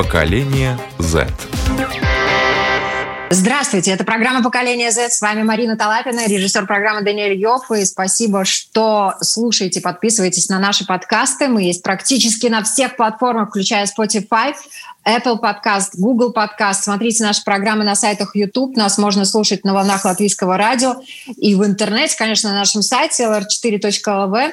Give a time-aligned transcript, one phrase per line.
[0.00, 1.28] Поколение Z.
[3.28, 5.10] Здравствуйте, это программа «Поколение Z».
[5.10, 7.70] С вами Марина Талапина, режиссер программы Даниэль Йофф.
[7.72, 11.48] И спасибо, что слушаете, подписываетесь на наши подкасты.
[11.48, 14.54] Мы есть практически на всех платформах, включая Spotify,
[15.06, 16.82] Apple Podcast, Google Podcast.
[16.82, 18.76] Смотрите наши программы на сайтах YouTube.
[18.76, 20.96] Нас можно слушать на волнах латвийского радио
[21.36, 24.52] и в интернете, конечно, на нашем сайте lr4.lv.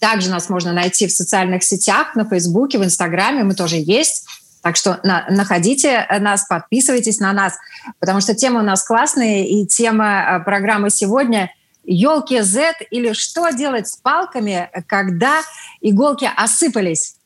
[0.00, 3.44] Также нас можно найти в социальных сетях, на Фейсбуке, в Инстаграме.
[3.44, 4.24] Мы тоже есть.
[4.62, 7.54] Так что на, находите нас, подписывайтесь на нас,
[8.00, 11.50] потому что тема у нас классная, и тема э, программы сегодня
[11.84, 15.40] елки Z или что делать с палками, когда
[15.80, 17.16] иголки осыпались.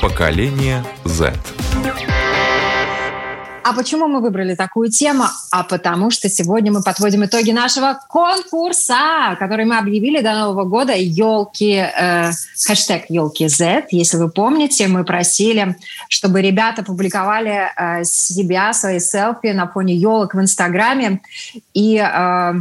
[0.00, 1.34] Поколение Z.
[3.68, 5.24] А почему мы выбрали такую тему?
[5.50, 10.94] А потому что сегодня мы подводим итоги нашего конкурса, который мы объявили до Нового года.
[10.96, 12.30] Елки, э,
[12.66, 13.88] хэштег елки Z.
[13.90, 15.76] Если вы помните, мы просили,
[16.08, 21.20] чтобы ребята публиковали э, себя, свои селфи на фоне елок в Инстаграме.
[21.74, 22.52] И э,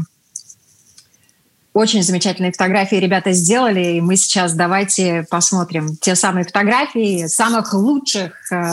[1.72, 8.34] очень замечательные фотографии ребята сделали, и мы сейчас давайте посмотрим те самые фотографии самых лучших
[8.52, 8.72] э,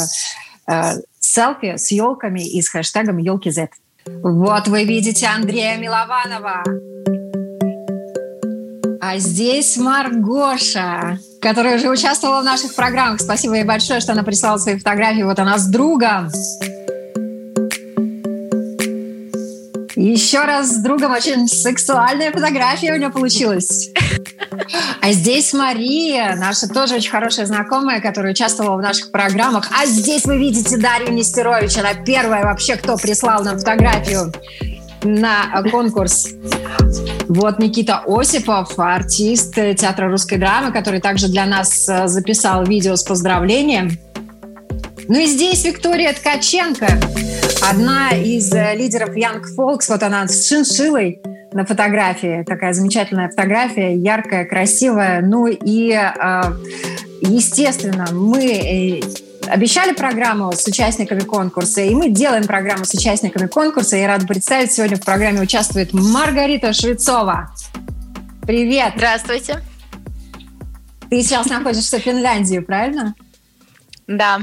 [0.67, 0.95] э,
[1.25, 3.69] селфи с елками и с хэштегом елки Z.
[4.07, 6.63] Вот вы видите Андрея Милованова.
[9.01, 13.21] А здесь Маргоша, которая уже участвовала в наших программах.
[13.21, 15.23] Спасибо ей большое, что она прислала свои фотографии.
[15.23, 16.31] Вот она с другом.
[20.05, 23.89] Еще раз с другом очень сексуальная фотография у нее получилась.
[25.01, 29.71] А здесь Мария, наша тоже очень хорошая знакомая, которая участвовала в наших программах.
[29.73, 31.79] А здесь вы видите Дарью Нестерович.
[31.79, 34.31] Она первая вообще, кто прислал нам фотографию
[35.05, 36.29] на конкурс.
[37.29, 43.05] Вот Никита Осипов, артист театра русской драмы, который также для нас э, записал видео с
[43.05, 43.99] поздравлением.
[45.07, 46.89] Ну и здесь Виктория Ткаченко,
[47.69, 49.87] одна из э, лидеров Young Folks.
[49.89, 51.21] Вот она с шиншилой
[51.53, 52.43] на фотографии.
[52.45, 55.21] Такая замечательная фотография, яркая, красивая.
[55.21, 56.43] Ну и, э,
[57.21, 59.01] естественно, мы э,
[59.47, 63.97] обещали программу с участниками конкурса, и мы делаем программу с участниками конкурса.
[63.97, 67.53] Я рада представить, сегодня в программе участвует Маргарита Швецова.
[68.47, 68.95] Привет!
[68.97, 69.61] Здравствуйте!
[71.11, 73.15] Ты сейчас находишься в Финляндии, правильно?
[74.07, 74.41] Да.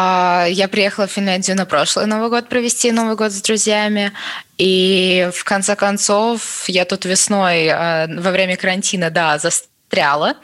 [0.00, 4.12] А, я приехала в Финляндию на прошлый Новый год провести Новый год с друзьями.
[4.56, 10.36] И в конце концов я тут весной а, во время карантина, да, застряла.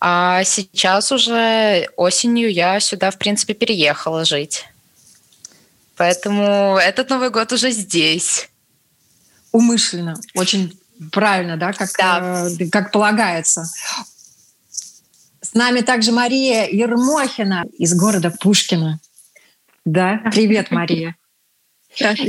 [0.00, 4.64] А сейчас уже осенью я сюда, в принципе, переехала жить.
[5.96, 8.48] Поэтому этот Новый год уже здесь.
[9.52, 10.14] Умышленно.
[10.34, 10.78] Очень
[11.12, 12.48] правильно, да, как, да.
[12.58, 13.66] Э, как полагается.
[15.54, 18.98] С нами также Мария Ермохина из города Пушкина.
[19.84, 21.14] Да, привет, Мария.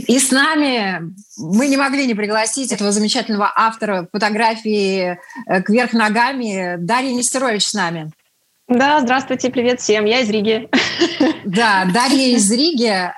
[0.08, 6.76] И с нами мы не могли не пригласить этого замечательного автора фотографии э, «Кверх ногами»
[6.78, 8.12] Дарья Нестерович с нами.
[8.68, 10.70] Да, здравствуйте, привет всем, я из Риги.
[11.46, 13.12] Да, Дарья из Риги.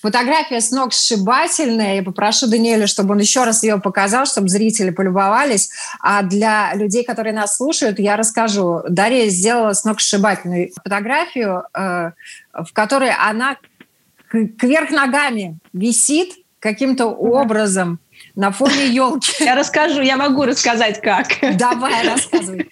[0.00, 1.96] Фотография с ног сшибательная.
[1.96, 5.70] Я попрошу Даниэля, чтобы он еще раз ее показал, чтобы зрители полюбовались.
[6.00, 8.82] А для людей, которые нас слушают, я расскажу.
[8.88, 12.12] Дарья сделала с ног сшибательную фотографию, э,
[12.52, 13.56] в которой она
[14.30, 17.98] кверх ногами висит каким-то образом
[18.36, 19.44] на фоне елки.
[19.44, 21.28] Я расскажу, я могу рассказать как.
[21.56, 22.70] Давай, рассказывай.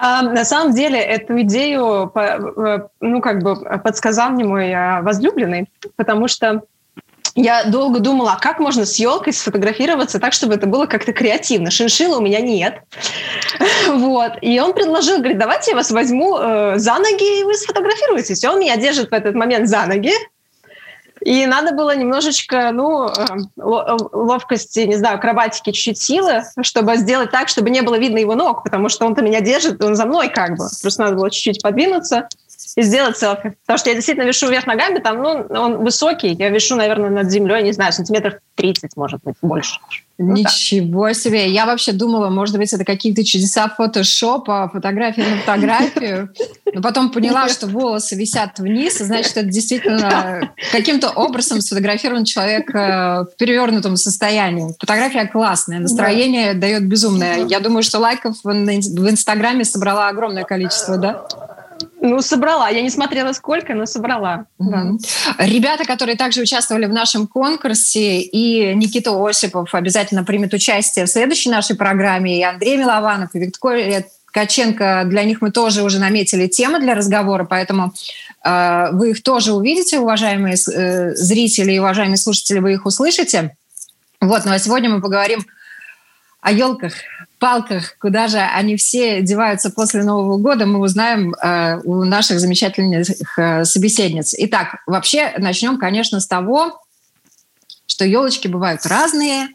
[0.00, 5.68] А, на самом деле эту идею, э, ну, как бы подсказал мне мой а, возлюбленный,
[5.96, 6.62] потому что
[7.34, 11.70] я долго думала, а как можно с елкой сфотографироваться так, чтобы это было как-то креативно.
[11.70, 12.82] Шиншила у меня нет.
[13.88, 14.32] Вот.
[14.40, 18.44] И он предложил, говорит, давайте я вас возьму э, за ноги, и вы сфотографируетесь.
[18.44, 20.12] И он меня держит в этот момент за ноги,
[21.28, 27.48] и надо было немножечко, ну, эм, ловкости, не знаю, акробатики, чуть-чуть силы, чтобы сделать так,
[27.48, 30.52] чтобы не было видно его ног, потому что он-то меня держит, он за мной как
[30.52, 30.64] бы.
[30.80, 32.28] Просто надо было чуть-чуть подвинуться
[32.76, 33.54] и сделать селфи.
[33.66, 37.30] Потому что я действительно вешу вверх ногами, там, ну, он высокий, я вешу, наверное, над
[37.30, 39.78] землей, не знаю, сантиметров 30, может быть, больше.
[40.20, 41.16] Ну, Ничего так.
[41.16, 41.48] себе.
[41.48, 46.34] Я вообще думала, может быть, это какие-то чудеса фотошопа, фотографии на фотографию.
[46.74, 52.74] Но потом поняла, что волосы висят вниз, и значит, это действительно каким-то образом сфотографирован человек
[52.74, 54.74] э, в перевернутом состоянии.
[54.80, 56.60] Фотография классная, настроение да.
[56.60, 57.46] дает безумное.
[57.46, 61.26] Я думаю, что лайков в Инстаграме собрала огромное количество, да?
[62.00, 62.68] Ну, собрала.
[62.68, 64.46] Я не смотрела сколько, но собрала.
[64.60, 64.98] Mm-hmm.
[65.38, 65.46] Да.
[65.46, 71.50] Ребята, которые также участвовали в нашем конкурсе, и Никита Осипов обязательно примет участие в следующей
[71.50, 76.80] нашей программе, и Андрей Милованов, и Виктория Ткаченко, для них мы тоже уже наметили темы
[76.80, 77.94] для разговора, поэтому
[78.44, 83.56] э, вы их тоже увидите, уважаемые э, зрители и уважаемые слушатели, вы их услышите.
[84.20, 85.44] Вот, ну а сегодня мы поговорим
[86.40, 86.92] о елках,
[87.38, 93.38] палках, куда же они все деваются после Нового года, мы узнаем э, у наших замечательных
[93.38, 94.34] э, собеседниц.
[94.38, 96.80] Итак, вообще начнем, конечно, с того,
[97.86, 99.48] что елочки бывают разные,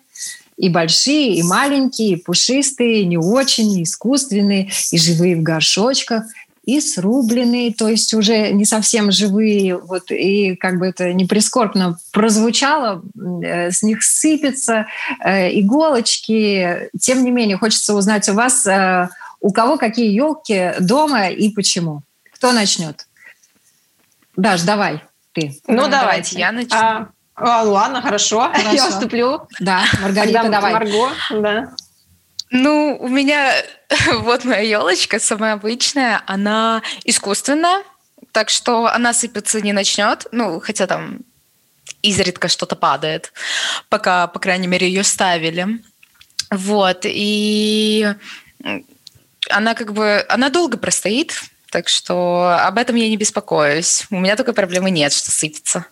[0.58, 6.24] и большие, и маленькие, и пушистые, и не очень, и искусственные, и живые в горшочках,
[6.64, 11.98] и срубленные, то есть уже не совсем живые, вот, и как бы это не прискорбно
[12.12, 13.04] прозвучало,
[13.44, 14.88] э, с них сыпятся
[15.24, 16.90] э, иголочки.
[17.00, 19.10] Тем не менее, хочется узнать у вас, э,
[19.42, 22.04] у кого какие елки дома и почему.
[22.34, 23.08] Кто начнет?
[24.38, 25.02] Даш, давай,
[25.34, 25.60] ты.
[25.68, 26.40] Ну, ну давайте.
[26.40, 26.78] я начну.
[26.78, 28.50] А, а, ладно, хорошо.
[28.54, 28.72] хорошо.
[28.72, 29.42] Я уступлю.
[29.60, 30.74] Да, Маргарита, Тогда давай.
[30.74, 31.74] Марго, да.
[32.54, 33.52] Ну, у меня
[34.20, 37.84] вот моя елочка, самая обычная, она искусственная,
[38.32, 41.22] так что она сыпаться не начнет, ну, хотя там
[42.04, 43.34] изредка что-то падает,
[43.90, 45.84] пока, по крайней мере, ее ставили.
[46.52, 48.14] Вот, и
[49.50, 54.06] она как бы, она долго простоит, так что об этом я не беспокоюсь.
[54.12, 55.88] У меня такой проблемы нет, что сыпется.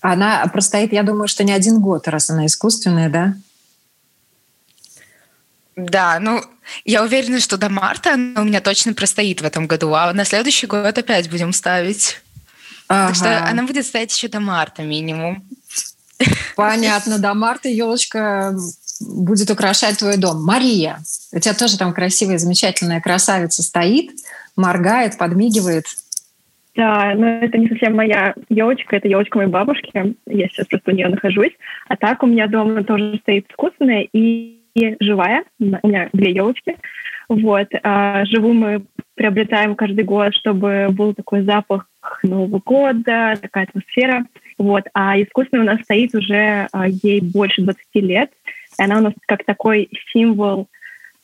[0.00, 3.34] Она простоит, я думаю, что не один год, раз она искусственная, да?
[5.76, 6.40] Да, ну,
[6.84, 10.24] я уверена, что до марта она у меня точно простоит в этом году, а на
[10.24, 12.22] следующий год опять будем ставить.
[12.88, 13.08] Ага.
[13.08, 15.44] Так что она будет стоять еще до марта минимум.
[16.56, 18.56] Понятно, до марта елочка
[19.00, 20.42] будет украшать твой дом.
[20.42, 20.98] Мария,
[21.32, 24.12] у тебя тоже там красивая, замечательная красавица стоит,
[24.56, 25.84] моргает, подмигивает.
[26.74, 30.14] Да, но это не совсем моя елочка, это елочка моей бабушки.
[30.26, 31.52] Я сейчас просто у нее нахожусь.
[31.88, 34.60] А так у меня дома тоже стоит искусственная и
[35.00, 35.44] живая.
[35.58, 36.76] У меня две елочки.
[37.28, 37.68] Вот.
[37.82, 38.84] А живу мы
[39.14, 41.88] приобретаем каждый год, чтобы был такой запах
[42.22, 44.26] Нового года, такая атмосфера.
[44.58, 44.84] Вот.
[44.94, 48.30] А искусственная у нас стоит уже а, ей больше 20 лет.
[48.78, 50.68] И она у нас как такой символ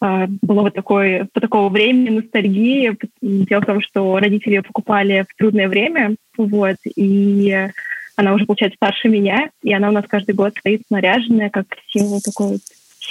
[0.02, 2.96] а, было вот такое, по такого времени ностальгии.
[3.20, 7.68] Дело в том, что родители ее покупали в трудное время, вот, и
[8.16, 12.20] она уже, получается, старше меня, и она у нас каждый год стоит наряженная, как символ
[12.20, 12.58] такой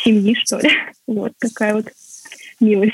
[0.04, 0.70] семьи, что ли.
[1.08, 1.88] Вот такая вот
[2.62, 2.94] милость.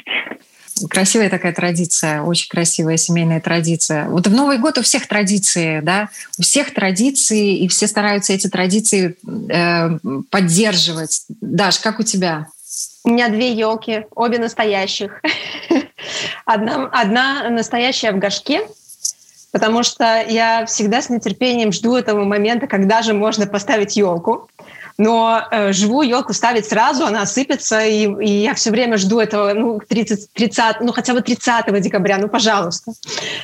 [0.89, 4.07] Красивая такая традиция, очень красивая семейная традиция.
[4.09, 8.47] Вот в Новый год у всех традиции, да, у всех традиции, и все стараются эти
[8.47, 9.15] традиции
[9.49, 9.99] э,
[10.29, 11.25] поддерживать.
[11.41, 12.47] Даш, как у тебя?
[13.03, 15.21] У меня две елки, обе настоящих.
[16.45, 18.61] Одна, одна настоящая в горшке,
[19.51, 24.49] потому что я всегда с нетерпением жду этого момента, когда же можно поставить елку.
[24.97, 29.53] Но э, живую елку ставить сразу, она сыпется, и, и я все время жду этого,
[29.53, 32.93] ну, 30, 30, ну, хотя бы 30 декабря, ну, пожалуйста.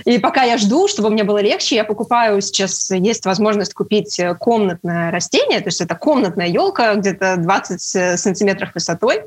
[0.06, 4.34] И пока я жду, чтобы мне было легче, я покупаю сейчас, есть возможность купить э,
[4.34, 9.24] комнатное растение, то есть это комнатная елка, где-то 20 э, сантиметров высотой,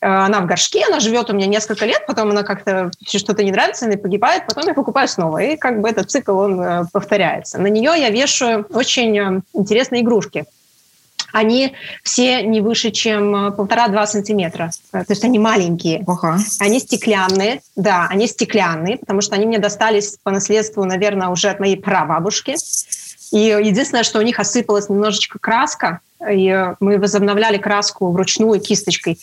[0.00, 3.52] Э, она в горшке, она живет у меня несколько лет, потом она как-то что-то не
[3.52, 5.38] нравится, она погибает, потом я покупаю снова.
[5.38, 7.58] И как бы этот цикл, он повторяется.
[7.58, 10.44] На нее я вешаю очень интересные игрушки.
[11.32, 14.70] Они все не выше, чем полтора-два сантиметра.
[14.90, 16.04] То есть они маленькие.
[16.06, 16.38] Ага.
[16.58, 17.60] Они стеклянные.
[17.76, 22.54] Да, они стеклянные, потому что они мне достались по наследству, наверное, уже от моей прабабушки.
[23.32, 29.18] И единственное, что у них осыпалась немножечко краска, и мы возобновляли краску вручную кисточкой.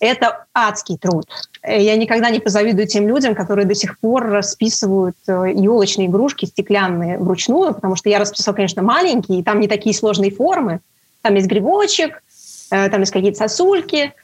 [0.00, 1.26] Это адский труд.
[1.66, 7.18] Я никогда не позавидую тем людям, которые до сих пор расписывают елочные э, игрушки стеклянные
[7.18, 10.80] вручную, потому что я расписал, конечно, маленькие, и там не такие сложные формы.
[11.22, 12.22] Там есть грибочек,
[12.70, 14.14] э, там есть какие-то сосульки,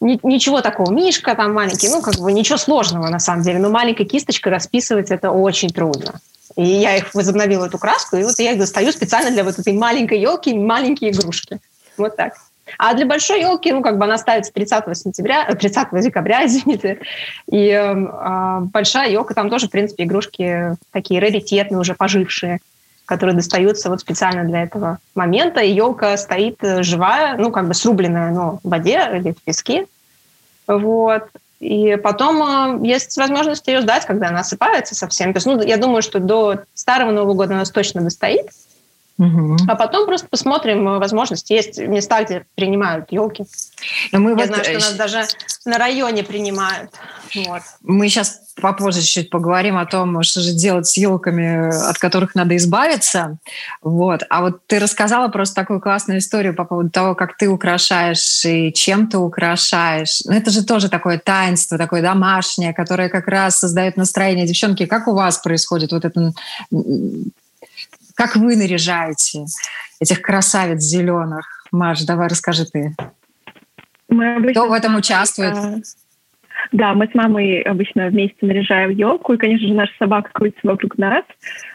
[0.00, 0.92] ничего такого.
[0.92, 3.58] Мишка там маленький, ну, как бы ничего сложного на самом деле.
[3.58, 6.20] Но маленькой кисточкой расписывать это очень трудно.
[6.56, 9.72] И я их возобновила, эту краску, и вот я их достаю специально для вот этой
[9.72, 11.58] маленькой елки, маленькие игрушки.
[11.96, 12.34] Вот так.
[12.78, 17.00] А для большой елки, ну, как бы она ставится 30 сентября, 30 э, декабря, извините.
[17.50, 22.60] И э, большая елка, там тоже, в принципе, игрушки такие раритетные, уже пожившие,
[23.06, 25.60] которые достаются вот специально для этого момента.
[25.60, 29.86] И елка стоит э, живая, ну, как бы срубленная, но в воде или в песке.
[30.66, 31.24] Вот.
[31.60, 35.32] И потом э, есть возможность ее ждать, когда она осыпается совсем.
[35.32, 38.46] То есть, ну, я думаю, что до старого Нового года она точно достоит.
[39.16, 39.56] Угу.
[39.68, 41.52] А потом просто посмотрим э, возможности.
[41.52, 43.44] Есть места, где принимают елки.
[44.10, 44.46] Но мы Я вот...
[44.46, 45.22] знаю, что нас даже
[45.64, 46.90] на районе принимают.
[47.46, 47.62] Вот.
[47.82, 52.56] Мы сейчас попозже чуть поговорим о том, что же делать с елками, от которых надо
[52.56, 53.38] избавиться.
[53.82, 54.22] Вот.
[54.30, 58.72] А вот ты рассказала просто такую классную историю по поводу того, как ты украшаешь и
[58.72, 60.22] чем ты украшаешь.
[60.24, 64.46] Ну, это же тоже такое таинство, такое домашнее, которое как раз создает настроение.
[64.46, 66.32] Девчонки, как у вас происходит вот это
[68.14, 69.44] как вы наряжаете
[70.00, 71.66] этих красавиц зеленых?
[71.72, 72.94] Маш, давай расскажи ты.
[74.08, 75.54] Мы Кто в этом участвует?
[75.56, 75.76] А,
[76.72, 80.96] да, мы с мамой обычно вместе наряжаем елку, и, конечно же, наша собака крутится вокруг
[80.98, 81.24] нас.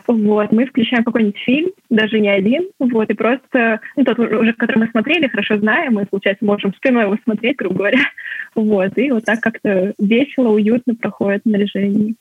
[0.07, 4.79] Вот, мы включаем какой-нибудь фильм, даже не один, вот, и просто, ну, тот уже, который
[4.79, 7.99] мы смотрели, хорошо знаем, мы, получается, можем спиной его смотреть, грубо говоря.
[8.55, 12.15] Вот, и вот так как-то весело, уютно проходит наряжение.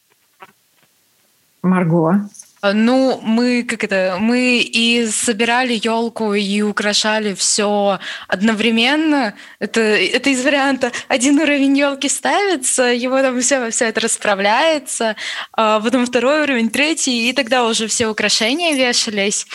[1.62, 2.28] Марго,
[2.62, 9.34] ну, мы как это, мы и собирали елку и украшали все одновременно.
[9.58, 15.16] Это, это из варианта один уровень елки ставится, его там все, все это расправляется,
[15.52, 19.46] а потом второй уровень, третий, и тогда уже все украшения вешались.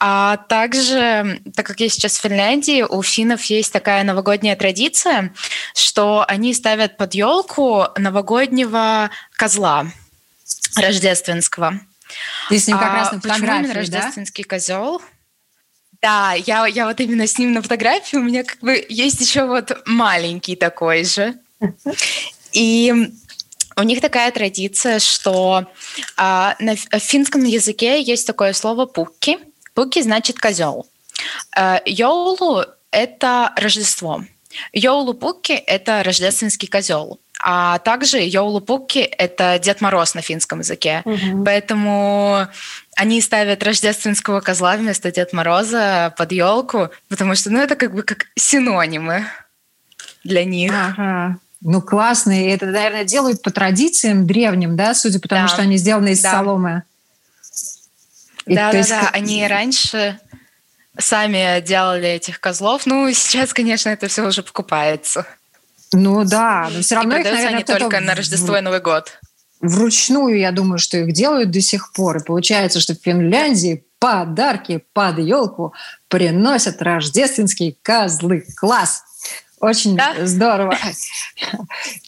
[0.00, 5.34] А также, так как я сейчас в Финляндии, у финнов есть такая новогодняя традиция,
[5.74, 9.86] что они ставят под елку новогоднего козла
[10.76, 11.80] рождественского.
[12.48, 14.48] Ты с ним как а, раз на фотографии, рождественский да?
[14.48, 15.02] козел?
[16.00, 18.16] Да, я, я вот именно с ним на фотографии.
[18.16, 21.34] У меня как бы есть еще вот маленький такой же.
[22.52, 22.94] И
[23.76, 25.66] у них такая традиция, что
[26.16, 29.38] а, на финском языке есть такое слово пукки.
[29.74, 30.86] Пукки значит козел.
[31.56, 34.24] А, йолу это Рождество.
[34.72, 37.20] Йолу пукки это рождественский козел.
[37.40, 41.02] А также Йоулупукки— это Дед Мороз на финском языке.
[41.04, 41.44] Угу.
[41.44, 42.48] Поэтому
[42.96, 48.02] они ставят рождественского козла вместо Дед Мороза под елку, потому что ну, это как бы
[48.02, 49.24] как синонимы
[50.24, 50.72] для них.
[50.74, 51.38] Ага.
[51.60, 52.44] Ну, классно.
[52.44, 55.48] И это, наверное, делают по традициям древним, да, судя по тому, да.
[55.48, 56.32] что они сделаны из да.
[56.32, 56.82] соломы.
[58.46, 58.90] да, да, есть...
[58.90, 59.10] да.
[59.12, 60.18] Они раньше
[60.98, 62.86] сами делали этих козлов.
[62.86, 65.26] Ну, сейчас, конечно, это все уже покупается.
[65.92, 69.18] Ну да, но все равно и их, наверное, они только на Рождество и Новый год.
[69.60, 72.18] Вручную, я думаю, что их делают до сих пор.
[72.18, 75.74] И получается, что в Финляндии подарки под елку
[76.08, 78.44] приносят рождественские козлы.
[78.56, 79.02] Класс!
[79.60, 80.14] Очень да?
[80.24, 80.76] здорово.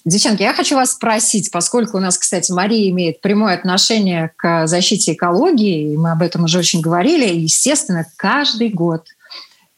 [0.05, 5.15] Девчонки, я хочу вас спросить, поскольку у нас, кстати, Мария имеет прямое отношение к защите
[5.15, 9.09] экологии, и мы об этом уже очень говорили, естественно, каждый год–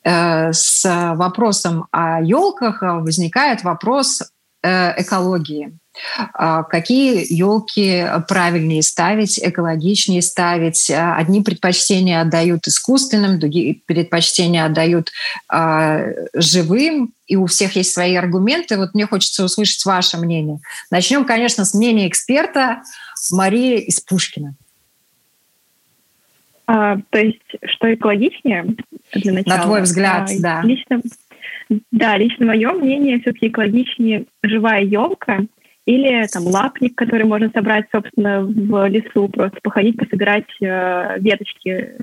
[0.04, 4.22] с вопросом о елках э, возникает вопрос
[4.62, 5.78] э, экологии.
[6.32, 10.90] А какие елки правильнее ставить, экологичнее ставить?
[10.90, 15.12] Одни предпочтения отдают искусственным, другие предпочтения отдают
[16.34, 18.78] живым, и у всех есть свои аргументы.
[18.78, 20.60] Вот мне хочется услышать ваше мнение.
[20.90, 22.80] Начнем, конечно, с мнения эксперта
[23.30, 24.54] Марии из Пушкина.
[26.66, 28.76] А, то есть, что экологичнее
[29.14, 29.56] для начала?
[29.56, 30.62] На твой взгляд, а, да.
[30.62, 31.00] Лично,
[31.90, 35.40] да, лично мое мнение, все-таки экологичнее живая елка
[35.84, 41.96] или там лапник, который можно собрать, собственно, в лесу, просто походить, пособирать э, веточки,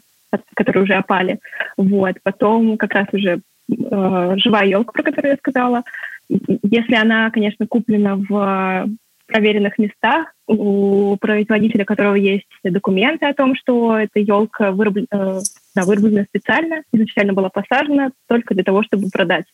[0.53, 1.39] которые уже опали.
[1.77, 2.15] Вот.
[2.23, 3.39] Потом как раз уже
[3.69, 5.83] э, живая елка, про которую я сказала.
[6.27, 8.89] Если она, конечно, куплена в
[9.29, 15.39] проверенных местах, у производителя которого есть документы о том, что эта елка вырублена, э,
[15.75, 19.45] да, вырублена специально, изначально была посажена только для того, чтобы продать,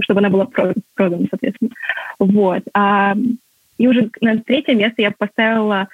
[0.00, 0.48] чтобы она была
[0.94, 1.70] продана, соответственно.
[2.18, 2.62] Вот.
[2.74, 3.14] А,
[3.76, 5.88] и уже на третье место я поставила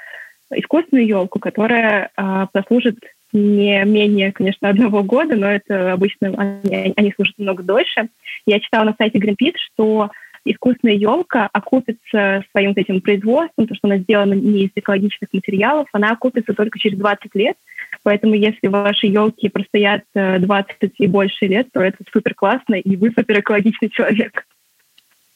[0.55, 2.99] искусственную елку, которая а, прослужит
[3.33, 8.09] не менее, конечно, одного года, но это обычно они, они служат много дольше.
[8.47, 10.11] Я читала на сайте Greenpeace, что
[10.45, 15.89] искусственная елка окупится своим вот этим производством, то, что она сделана не из экологичных материалов,
[15.93, 17.57] она окупится только через 20 лет.
[18.03, 22.97] Поэтому если ваши елки простоят 20 э, и больше лет, то это супер классно, и
[22.97, 24.47] вы супер экологичный человек.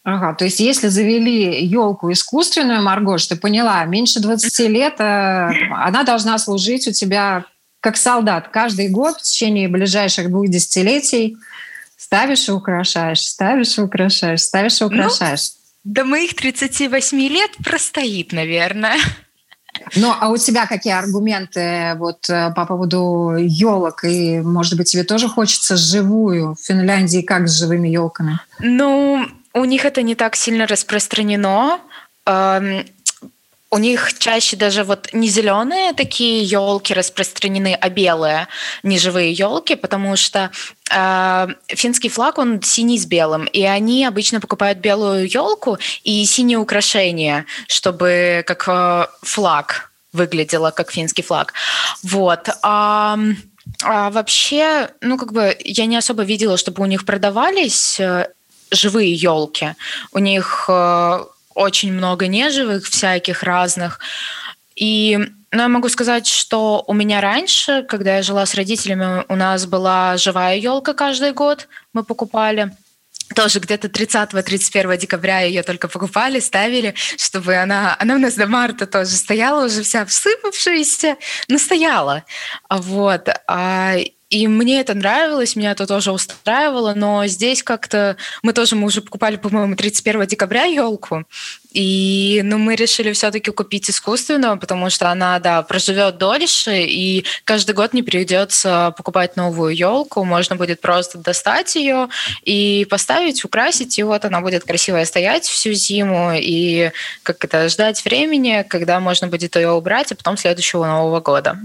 [0.05, 6.03] Ага, то есть если завели елку искусственную, Маргош, ты поняла, меньше 20 лет э, она
[6.03, 7.45] должна служить у тебя
[7.81, 11.37] как солдат каждый год в течение ближайших двух десятилетий
[11.99, 15.50] Ставишь и украшаешь, ставишь и украшаешь, ставишь и ну, украшаешь.
[15.85, 18.99] Ну, до моих 38 лет простоит, наверное.
[19.97, 24.05] Ну, а у тебя какие аргументы вот э, по поводу елок?
[24.05, 28.38] И, может быть, тебе тоже хочется живую в Финляндии, как с живыми елками?
[28.61, 31.81] Ну, у них это не так сильно распространено.
[33.71, 38.49] У них чаще даже вот не зеленые такие елки распространены, а белые
[38.83, 40.51] неживые елки, потому что
[40.91, 46.59] э, финский флаг он синий с белым, и они обычно покупают белую елку и синие
[46.59, 51.53] украшения, чтобы как э, флаг выглядело, как финский флаг.
[52.03, 52.49] Вот.
[52.63, 53.19] А,
[53.83, 58.29] а вообще, ну как бы я не особо видела, чтобы у них продавались э,
[58.71, 59.75] живые елки.
[60.13, 61.25] У них э,
[61.59, 63.99] очень много неживых всяких разных.
[64.77, 65.19] И
[65.50, 69.67] ну, я могу сказать, что у меня раньше, когда я жила с родителями, у нас
[69.67, 72.71] была живая елка каждый год, мы покупали.
[73.35, 77.97] Тоже где-то 30-31 декабря ее только покупали, ставили, чтобы она...
[77.99, 81.17] Она у нас до марта тоже стояла, уже вся всыпавшаяся,
[81.49, 82.25] но стояла.
[82.71, 83.29] Вот.
[84.30, 89.00] И мне это нравилось, меня это тоже устраивало, но здесь как-то мы тоже мы уже
[89.00, 91.25] покупали, по-моему, 31 декабря елку,
[91.73, 97.75] и ну, мы решили все-таки купить искусственную, потому что она, да, проживет дольше, и каждый
[97.75, 102.08] год не придется покупать новую елку, можно будет просто достать ее
[102.42, 106.90] и поставить, украсить, и вот она будет красивая стоять всю зиму, и
[107.23, 111.58] как это ждать времени, когда можно будет ее убрать, а потом следующего Нового года.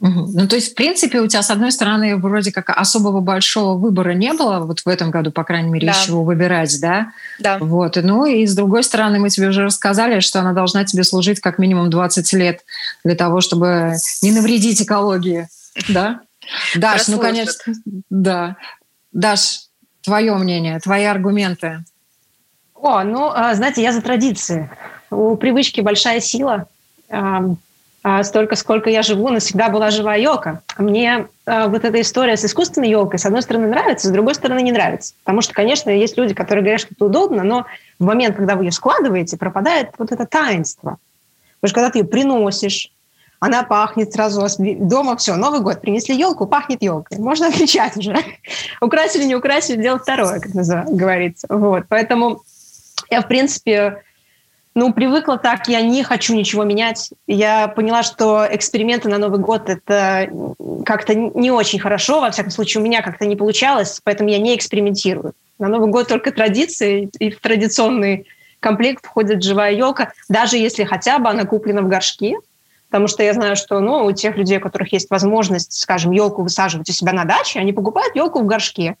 [0.00, 0.30] Угу.
[0.32, 4.12] Ну, то есть, в принципе, у тебя, с одной стороны, вроде как особого большого выбора
[4.12, 5.92] не было, вот в этом году, по крайней мере, да.
[5.92, 7.10] из чего выбирать, да?
[7.40, 7.58] Да.
[7.58, 7.96] Вот.
[7.96, 11.58] Ну, и с другой стороны, мы тебе уже рассказали, что она должна тебе служить как
[11.58, 12.60] минимум 20 лет
[13.04, 15.48] для того, чтобы не навредить экологии,
[15.88, 16.20] да?
[16.76, 17.74] Даш, ну, конечно,
[18.08, 18.56] да.
[19.12, 19.62] Даш,
[20.02, 21.84] твое мнение, твои аргументы.
[22.74, 24.70] О, ну, а, знаете, я за традиции.
[25.10, 26.68] У привычки большая сила
[28.22, 30.62] столько, сколько я живу, навсегда была живая елка.
[30.78, 34.60] Мне а, вот эта история с искусственной елкой, с одной стороны, нравится, с другой стороны,
[34.60, 35.14] не нравится.
[35.24, 37.66] Потому что, конечно, есть люди, которые говорят, что это удобно, но
[37.98, 40.98] в момент, когда вы ее складываете, пропадает вот это таинство.
[41.60, 42.92] Потому что когда ты ее приносишь,
[43.40, 47.18] она пахнет сразу у вас дома, все, Новый год, принесли елку, пахнет елкой.
[47.18, 48.16] Можно отвечать уже.
[48.80, 51.46] украсили, не украсили, дело второе, как говорится.
[51.48, 51.84] Вот.
[51.88, 52.42] Поэтому
[53.10, 54.02] я, в принципе,
[54.78, 57.10] ну, привыкла так, я не хочу ничего менять.
[57.26, 60.30] Я поняла, что эксперименты на Новый год– это
[60.86, 64.54] как-то не очень хорошо, во всяком случае, у меня как-то не получалось, поэтому я не
[64.54, 65.32] экспериментирую.
[65.58, 68.26] На Новый год только традиции, и в традиционный
[68.60, 72.36] комплект входит живая елка, даже если хотя бы она куплена в горшке,
[72.88, 76.42] потому что я знаю, что ну, у тех людей, у которых есть возможность, скажем, елку
[76.42, 78.96] высаживать у себя на даче, они покупают елку в горшке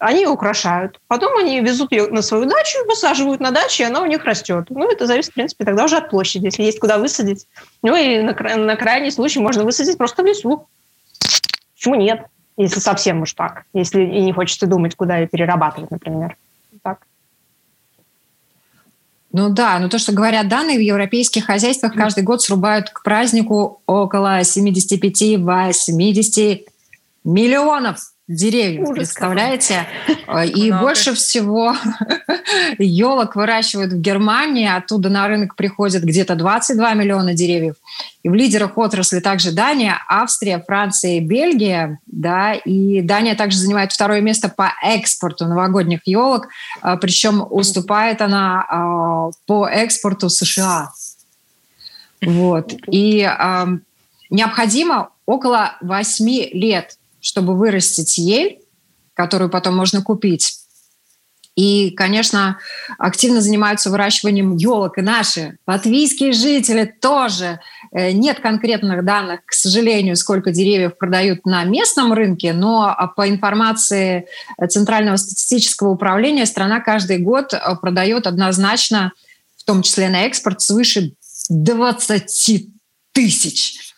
[0.00, 0.98] они ее украшают.
[1.08, 4.66] Потом они везут ее на свою дачу, высаживают на даче, и она у них растет.
[4.70, 7.46] Ну, это зависит, в принципе, тогда уже от площади, если есть куда высадить.
[7.82, 10.68] Ну, и на, на крайний случай можно высадить просто в лесу.
[11.74, 12.26] Почему нет?
[12.56, 13.64] Если совсем уж так.
[13.74, 16.36] Если и не хочется думать, куда ее перерабатывать, например.
[16.82, 17.00] Так.
[19.32, 23.82] Ну да, но то, что говорят данные, в европейских хозяйствах каждый год срубают к празднику
[23.86, 26.66] около 75-80
[27.24, 29.86] миллионов деревьев, Ужас представляете?
[30.06, 30.48] Какой.
[30.48, 30.82] И Много.
[30.82, 31.76] больше всего
[32.78, 37.74] елок выращивают в Германии, оттуда на рынок приходят где-то 22 миллиона деревьев.
[38.22, 41.98] И в лидерах отрасли также Дания, Австрия, Франция и Бельгия.
[42.06, 46.48] Да, и Дания также занимает второе место по экспорту новогодних елок,
[46.80, 50.90] а, причем уступает она а, по экспорту США.
[52.22, 52.72] Вот.
[52.90, 53.30] И
[54.30, 58.60] необходимо около 8 лет чтобы вырастить ель,
[59.14, 60.60] которую потом можно купить.
[61.56, 62.58] И, конечно,
[62.98, 67.60] активно занимаются выращиванием елок и наши латвийские жители тоже.
[67.92, 74.26] Э, нет конкретных данных, к сожалению, сколько деревьев продают на местном рынке, но по информации
[74.68, 79.12] Центрального статистического управления страна каждый год э, продает однозначно,
[79.56, 81.12] в том числе на экспорт, свыше
[81.48, 82.66] 20
[83.12, 83.93] тысяч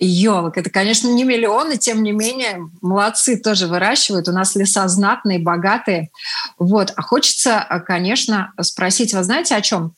[0.00, 0.56] елок.
[0.56, 4.28] Это, конечно, не миллионы, тем не менее, молодцы тоже выращивают.
[4.28, 6.10] У нас леса знатные, богатые.
[6.58, 6.92] Вот.
[6.96, 9.94] А хочется, э, конечно, спросить, вы знаете о чем?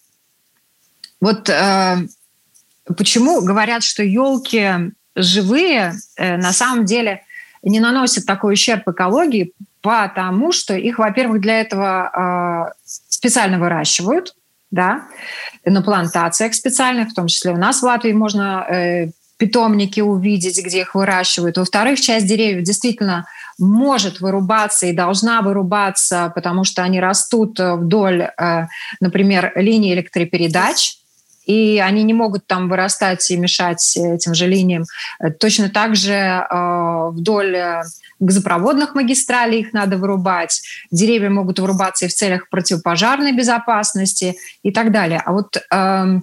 [1.20, 1.98] Вот э,
[2.96, 7.22] почему говорят, что елки живые э, на самом деле
[7.62, 14.34] не наносят такой ущерб экологии, потому что их, во-первых, для этого э, специально выращивают,
[14.72, 15.06] да,
[15.64, 19.10] на плантациях специальных, в том числе у нас в Латвии можно э,
[19.42, 21.58] питомники увидеть, где их выращивают.
[21.58, 23.26] Во-вторых, часть деревьев действительно
[23.58, 28.66] может вырубаться и должна вырубаться, потому что они растут вдоль, э,
[29.00, 30.98] например, линии электропередач,
[31.44, 34.84] и они не могут там вырастать и мешать этим же линиям.
[35.40, 37.82] Точно так же э, вдоль
[38.20, 40.62] газопроводных магистралей их надо вырубать.
[40.92, 45.20] Деревья могут вырубаться и в целях противопожарной безопасности и так далее.
[45.26, 46.22] А вот эм,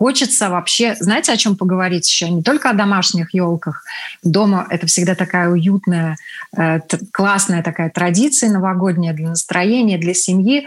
[0.00, 2.30] Хочется вообще, знаете, о чем поговорить еще?
[2.30, 3.84] Не только о домашних елках.
[4.22, 6.16] Дома это всегда такая уютная,
[6.56, 6.80] э,
[7.12, 10.66] классная такая традиция новогодняя для настроения, для семьи.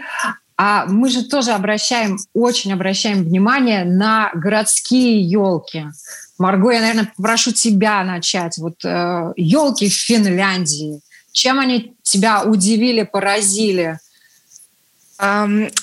[0.56, 5.86] А мы же тоже обращаем, очень обращаем внимание на городские елки.
[6.38, 8.56] Марго, я, наверное, попрошу тебя начать.
[8.58, 11.00] Вот э, елки в Финляндии.
[11.32, 13.98] Чем они тебя удивили, поразили?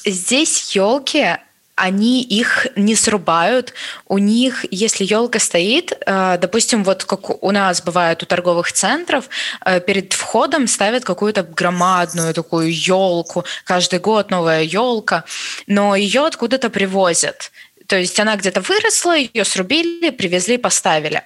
[0.06, 1.38] Здесь елки
[1.82, 3.74] они их не срубают.
[4.08, 9.30] У них, если елка стоит, э, допустим, вот как у нас бывает у торговых центров,
[9.66, 13.46] э, перед входом ставят какую-то громадную такую елку.
[13.66, 15.24] Каждый год новая елка,
[15.66, 17.52] но ее откуда-то привозят.
[17.88, 21.24] То есть она где-то выросла, ее срубили, привезли, поставили.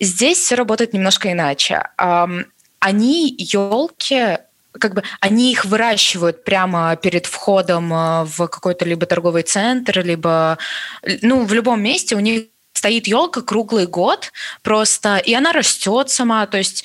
[0.00, 1.82] Здесь все работает немножко иначе.
[2.80, 4.38] Они елки
[4.78, 10.58] как бы они их выращивают прямо перед входом э, в какой-то либо торговый центр, либо
[11.22, 14.32] ну в любом месте у них стоит елка круглый год
[14.62, 16.84] просто, и она растет сама, то есть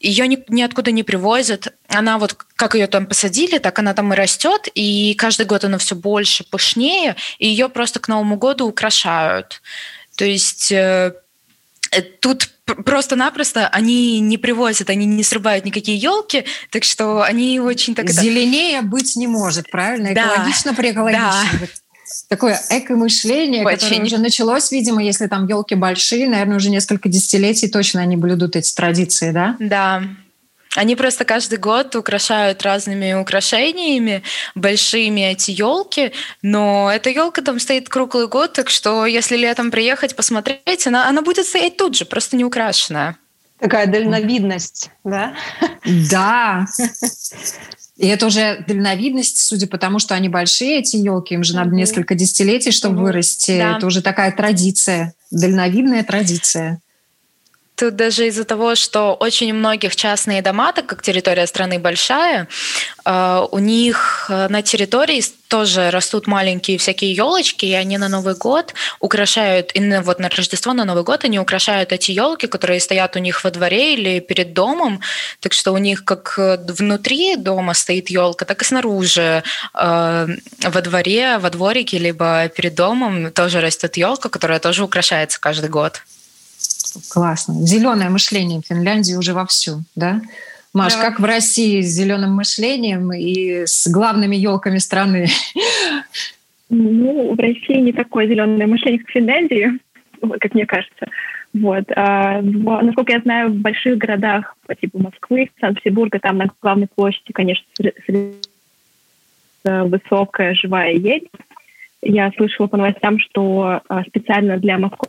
[0.00, 1.74] ее ни, ниоткуда не привозят.
[1.88, 5.78] Она вот, как ее там посадили, так она там и растет, и каждый год она
[5.78, 9.60] все больше, пышнее, и ее просто к Новому году украшают.
[10.16, 11.14] То есть э,
[12.20, 18.10] тут просто-напросто они не привозят, они не срубают никакие елки, так что они очень так...
[18.10, 20.12] Зеленее быть не может, правильно?
[20.12, 21.44] Экологично да, при экологично.
[21.60, 21.66] Да.
[22.28, 23.78] Такое эко-мышление, очень.
[23.78, 28.56] которое уже началось, видимо, если там елки большие, наверное, уже несколько десятилетий точно они блюдут
[28.56, 29.56] эти традиции, да?
[29.60, 30.02] Да,
[30.76, 34.22] они просто каждый год украшают разными украшениями,
[34.54, 40.14] большими эти елки, но эта елка там стоит круглый год, так что если летом приехать
[40.14, 43.16] посмотреть, она, она будет стоять тут же, просто не украшенная.
[43.58, 45.34] Такая дальновидность, да?
[45.84, 46.66] Да.
[47.96, 51.74] И это уже дальновидность, судя по тому, что они большие, эти елки, им же надо
[51.74, 53.58] несколько десятилетий, чтобы вырасти.
[53.58, 53.76] Да.
[53.76, 56.80] Это уже такая традиция, дальновидная традиция.
[57.80, 62.46] Тут даже из-за того, что очень у многих частные дома, так как территория страны большая,
[63.06, 68.34] э, у них э, на территории тоже растут маленькие всякие елочки, и они на Новый
[68.34, 73.16] год украшают, и вот на Рождество, на Новый год они украшают эти елки, которые стоят
[73.16, 75.00] у них во дворе или перед домом,
[75.40, 79.42] так что у них как внутри дома стоит елка, так и снаружи
[79.74, 80.26] э,
[80.64, 86.02] во дворе, во дворике, либо перед домом тоже растет елка, которая тоже украшается каждый год.
[87.10, 87.54] Классно.
[87.66, 90.20] Зеленое мышление в Финляндии уже вовсю, да?
[90.72, 91.02] Маш, да.
[91.02, 95.26] как в России с зеленым мышлением и с главными елками страны?
[96.68, 99.72] Ну, в России не такое зеленое мышление, как в Финляндии,
[100.38, 101.08] как мне кажется.
[101.52, 101.84] Вот.
[101.96, 107.32] А, насколько я знаю, в больших городах по типу Москвы, Санкт-Петербурга, там на главной площади,
[107.32, 107.66] конечно,
[109.64, 111.28] высокая живая ель.
[112.02, 115.08] Я слышала по новостям, что а, специально для Москвы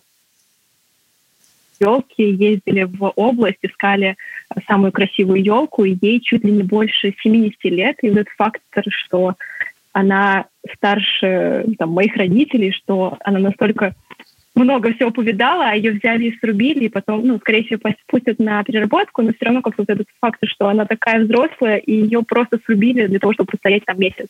[1.82, 4.16] елки, ездили в область, искали
[4.68, 7.98] самую красивую елку, и ей чуть ли не больше 70 лет.
[8.02, 9.36] И вот этот фактор, что
[9.94, 13.94] она старше там, моих родителей, что она настолько
[14.54, 18.64] много всего повидала, а ее взяли и срубили, и потом, ну, скорее всего, пустят на
[18.64, 22.60] переработку, но все равно как-то вот этот факт, что она такая взрослая, и ее просто
[22.66, 24.28] срубили для того, чтобы простоять там месяц.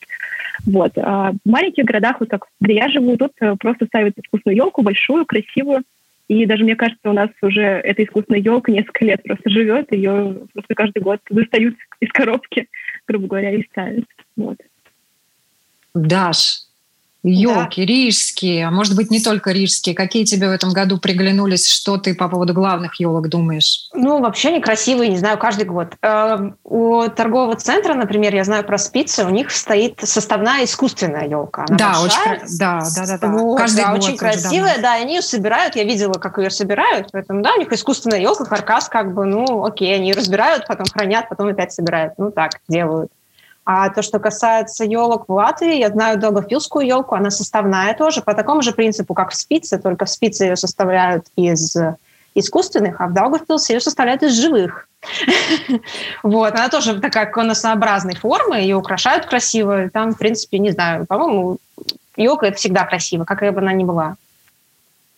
[0.66, 0.92] Вот.
[0.98, 4.84] А в маленьких городах, вот как где я живу, тут э, просто ставят искусственную елку,
[4.84, 5.84] большую, красивую,
[6.32, 10.48] и даже, мне кажется, у нас уже эта искусственная елка несколько лет просто живет, ее
[10.54, 12.70] просто каждый год достают из коробки,
[13.08, 14.06] грубо говоря, и ставят.
[14.38, 14.58] Вот.
[15.94, 16.62] Даш,
[17.24, 17.88] Елки, да.
[17.88, 19.94] рижские, а может быть не только рижские.
[19.94, 21.68] Какие тебе в этом году приглянулись?
[21.68, 23.90] Что ты по поводу главных елок думаешь?
[23.94, 25.94] Ну, вообще они красивые, не знаю, каждый год.
[26.02, 31.66] Эм, у торгового центра, например, я знаю про спицы, у них стоит составная искусственная елка.
[31.68, 32.38] Она да, большая.
[32.38, 33.28] очень, да, да, да, да.
[33.28, 35.76] Вот, каждый да, год очень красивая, да, они ее собирают.
[35.76, 39.64] Я видела, как ее собирают, поэтому да, у них искусственная елка, каркас, как бы, ну,
[39.64, 42.14] окей, они ее разбирают, потом хранят, потом опять собирают.
[42.18, 43.12] Ну так делают.
[43.64, 48.34] А то, что касается елок в Латвии, я знаю долгофилскую елку, она составная тоже, по
[48.34, 51.76] такому же принципу, как в спице, только в спице ее составляют из
[52.34, 54.88] искусственных, а в Даугавпилсе ее составляют из живых.
[56.24, 61.58] Вот, она тоже такая конусообразной формы, ее украшают красиво, там, в принципе, не знаю, по-моему,
[62.16, 64.16] елка это всегда красиво, какая бы она ни была.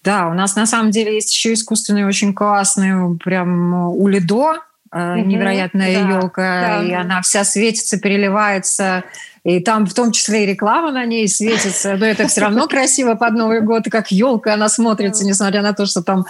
[0.03, 4.59] Да, у нас на самом деле есть еще искусственные очень классные, прям у Лидо,
[4.93, 9.03] угу, невероятная да, елка, да, и она вся светится, переливается,
[9.43, 13.15] и там в том числе и реклама на ней светится, но это все равно красиво
[13.15, 16.25] под Новый год, как елка она смотрится, несмотря на то, что там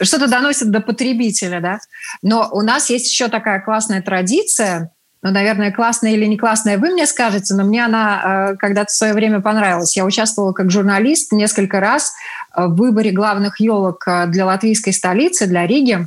[0.00, 1.78] что-то доносит до потребителя, да.
[2.22, 6.90] Но у нас есть еще такая классная традиция, ну, наверное, классная или не классная, вы
[6.90, 9.96] мне скажете, но мне она э, когда-то в свое время понравилась.
[9.96, 12.12] Я участвовала как журналист несколько раз
[12.54, 16.06] в выборе главных елок э, для латвийской столицы, для Риги.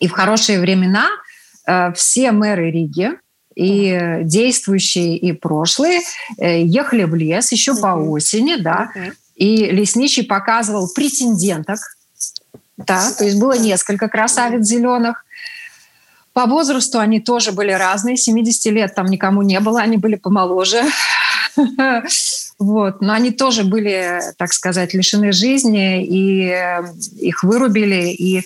[0.00, 1.08] И в хорошие времена
[1.94, 3.10] все мэры Риги,
[3.54, 6.00] и действующие, и прошлые,
[6.38, 8.90] ехали в лес еще по осени, да,
[9.36, 11.78] и лесничий показывал претенденток,
[12.76, 15.24] да, то есть было несколько красавиц зеленых,
[16.32, 18.16] по возрасту они тоже были разные.
[18.16, 20.82] 70 лет там никому не было, они были помоложе.
[22.58, 23.00] Вот.
[23.00, 26.82] Но они тоже были, так сказать, лишены жизни, и э,
[27.18, 28.42] их вырубили, и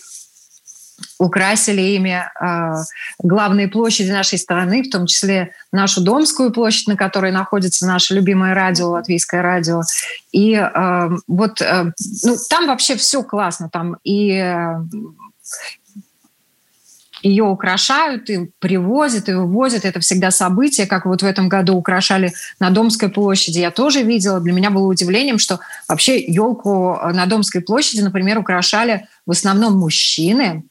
[1.18, 2.74] украсили ими э,
[3.22, 8.55] главные площади нашей страны, в том числе нашу Домскую площадь, на которой находится наше любимое
[8.55, 9.83] радио, латвийское радио.
[10.33, 11.92] И э, вот э,
[12.24, 13.68] ну, там вообще все классно.
[13.70, 14.77] Там и э,
[17.22, 19.85] ее украшают и привозят, и вывозят.
[19.85, 23.61] Это всегда событие, как вот в этом году украшали на Домской площади.
[23.61, 24.40] Я тоже видела.
[24.40, 30.64] Для меня было удивлением, что вообще елку на Домской площади, например, украшали в основном мужчины,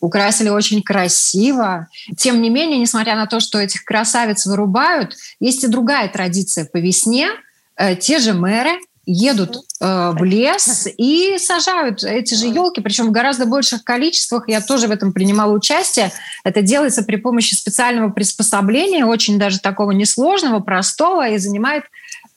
[0.00, 1.88] украсили очень красиво.
[2.16, 6.78] Тем не менее, несмотря на то, что этих красавиц вырубают, есть и другая традиция по
[6.78, 7.28] весне.
[7.76, 13.12] Э, те же мэры едут э, в лес и сажают эти же елки, причем в
[13.12, 14.44] гораздо больших количествах.
[14.46, 16.12] Я тоже в этом принимала участие.
[16.44, 21.84] Это делается при помощи специального приспособления, очень даже такого несложного, простого, и занимает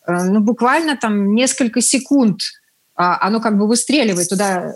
[0.08, 2.40] э, ну, буквально там несколько секунд.
[2.96, 4.76] А, оно как бы выстреливает туда,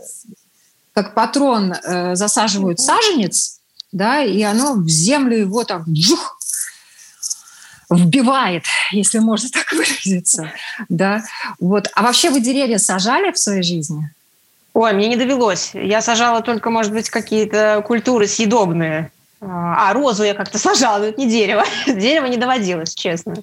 [0.98, 3.60] как патрон э, засаживают саженец,
[3.92, 6.40] да, и оно в землю его так джух,
[7.92, 10.52] вбивает, если можно так выразиться.
[10.90, 11.24] Да?
[11.60, 11.88] Вот.
[11.94, 14.10] А вообще вы деревья сажали в своей жизни?
[14.74, 15.70] Ой, мне не довелось.
[15.76, 19.12] Я сажала только, может быть, какие-то культуры съедобные.
[19.40, 21.64] А, а розу я как-то сажала, но это не дерево.
[21.86, 23.36] Дерево не доводилось, честно.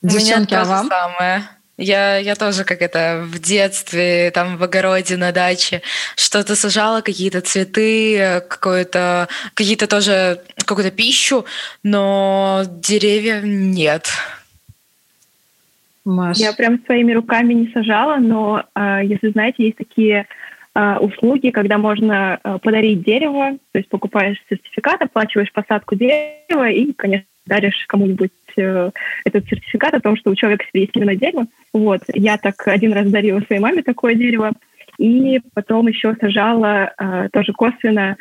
[0.00, 0.88] Девчонки, а вам?
[0.88, 1.59] Самое.
[1.80, 5.80] Я, я тоже как это в детстве, там в огороде на даче
[6.14, 11.46] что-то сажала, какие-то цветы, какое-то, какие-то тоже, какую-то пищу,
[11.82, 14.10] но деревья нет.
[16.04, 16.36] Маш.
[16.36, 20.26] Я прям своими руками не сажала, но э, если знаете, есть такие
[20.74, 26.92] э, услуги, когда можно э, подарить дерево, то есть покупаешь сертификат, оплачиваешь посадку дерева и,
[26.92, 28.90] конечно, даришь кому-нибудь э,
[29.24, 31.46] этот сертификат о том, что у человека себе есть именно дерево.
[31.72, 32.02] Вот.
[32.14, 34.52] Я так один раз дарила своей маме такое дерево,
[34.98, 38.16] и потом еще сажала э, тоже косвенно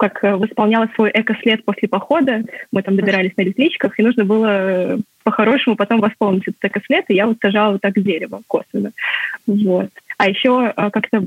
[0.00, 2.42] как э, восполняла свой экослед после похода.
[2.72, 7.14] Мы там добирались на электричках, и нужно было э, по-хорошему потом восполнить этот экослед, и
[7.14, 8.92] я вот сажала вот так дерево косвенно.
[9.46, 9.90] Вот.
[10.20, 11.26] А еще э, как-то,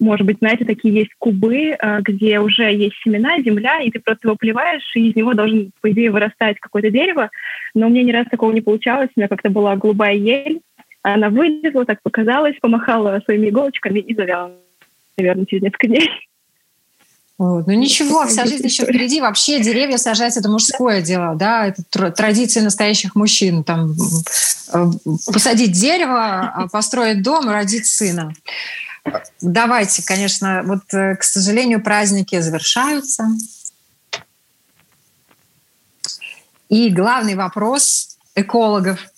[0.00, 4.36] может быть, знаете, такие есть кубы, где уже есть семена, земля, и ты просто его
[4.36, 7.30] поливаешь, и из него должен, по идее, вырастать какое-то дерево.
[7.74, 9.08] Но у меня ни разу такого не получалось.
[9.16, 10.60] У меня как-то была голубая ель,
[11.00, 14.52] она вылезла, так показалась, помахала своими иголочками и завяла,
[15.16, 16.10] наверное, через несколько дней.
[17.38, 17.68] Вот.
[17.68, 19.20] Ну ничего, вся жизнь еще впереди.
[19.20, 23.62] Вообще деревья сажать это мужское дело, да, это традиция настоящих мужчин.
[23.62, 23.94] Там
[24.72, 24.90] э,
[25.32, 28.34] посадить дерево, а построить дом, родить сына.
[29.40, 33.28] Давайте, конечно, вот, э, к сожалению, праздники завершаются.
[36.68, 38.98] И главный вопрос экологов–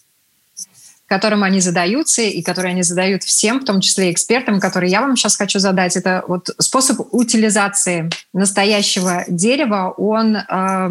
[1.11, 5.17] которым они задаются и которые они задают всем, в том числе экспертам, которые я вам
[5.17, 5.97] сейчас хочу задать.
[5.97, 10.91] Это вот способ утилизации настоящего дерева, он э,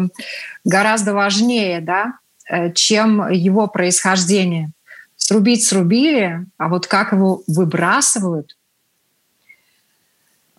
[0.64, 2.18] гораздо важнее, да,
[2.50, 4.72] э, чем его происхождение.
[5.16, 8.58] Срубить срубили, а вот как его выбрасывают.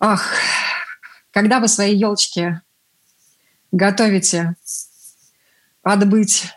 [0.00, 0.28] Ах,
[1.30, 2.60] когда вы свои елочки
[3.70, 4.56] готовите
[5.84, 6.52] отбыть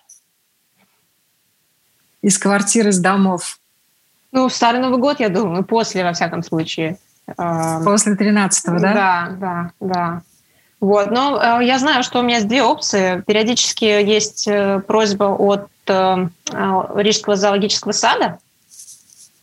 [2.25, 3.59] из квартир, из домов?
[4.31, 6.97] Ну, в Старый Новый год, я думаю, после, во всяком случае.
[7.38, 8.93] Эм, после 13-го, да?
[8.93, 10.21] Да, да, да.
[10.79, 13.21] Вот, но э, я знаю, что у меня есть две опции.
[13.27, 16.27] Периодически есть э, просьба от э,
[16.95, 18.39] Рижского зоологического сада,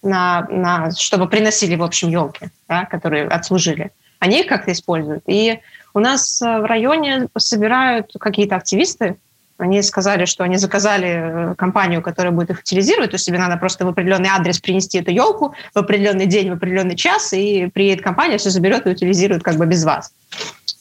[0.02, 3.92] на, на, чтобы приносили, в общем, елки, да, которые отслужили.
[4.18, 5.22] Они их как-то используют.
[5.28, 5.60] И
[5.94, 9.18] у нас в районе собирают какие-то активисты,
[9.62, 13.56] они сказали, что они заказали э, компанию, которая будет их утилизировать, то есть тебе надо
[13.56, 18.04] просто в определенный адрес принести эту елку в определенный день, в определенный час, и приедет
[18.04, 20.12] компания, все заберет и утилизирует как бы без вас.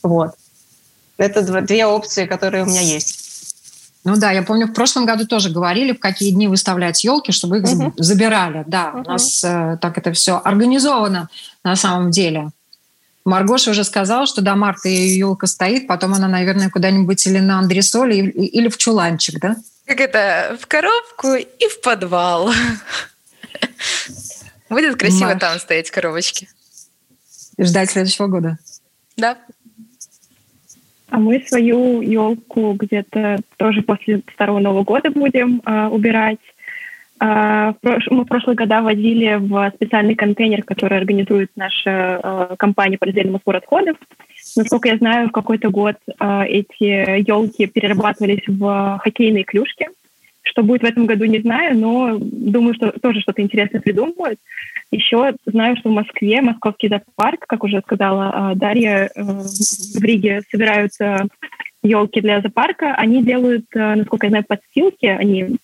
[0.03, 0.31] Вот.
[1.17, 3.21] Это две опции, которые у меня есть.
[4.03, 7.59] Ну да, я помню, в прошлом году тоже говорили, в какие дни выставлять елки, чтобы
[7.59, 8.63] их uh забирали.
[8.65, 11.29] Да, uh у нас э, так это все организовано
[11.63, 12.49] на самом деле.
[13.25, 17.59] Маргоша уже сказала, что до марта ее елка стоит, потом она, наверное, куда-нибудь или на
[17.59, 19.55] андресоль, или в чуланчик, да?
[19.85, 22.51] Как это, в коробку и в подвал.
[24.69, 26.47] Будет красиво там стоять коробочки.
[27.59, 28.57] Ждать следующего года.
[29.17, 29.37] Да.
[31.09, 36.39] А мы свою елку где-то тоже после Старого Нового года будем э, убирать.
[37.21, 43.05] Э, мы в прошлые года возили в специальный контейнер, который организует наша э, компания по
[43.05, 43.97] раздельному сбору отходов.
[44.55, 49.89] Насколько я знаю, в какой-то год э, эти елки перерабатывались в хоккейные клюшки.
[50.43, 54.39] Что будет в этом году, не знаю, но думаю, что тоже что-то интересное придумают.
[54.89, 61.27] Еще знаю, что в Москве, московский зоопарк, как уже сказала Дарья, э, в Риге собираются
[61.83, 62.95] елки для зоопарка.
[62.95, 65.05] Они делают, насколько я знаю, подстилки.
[65.05, 65.59] Они.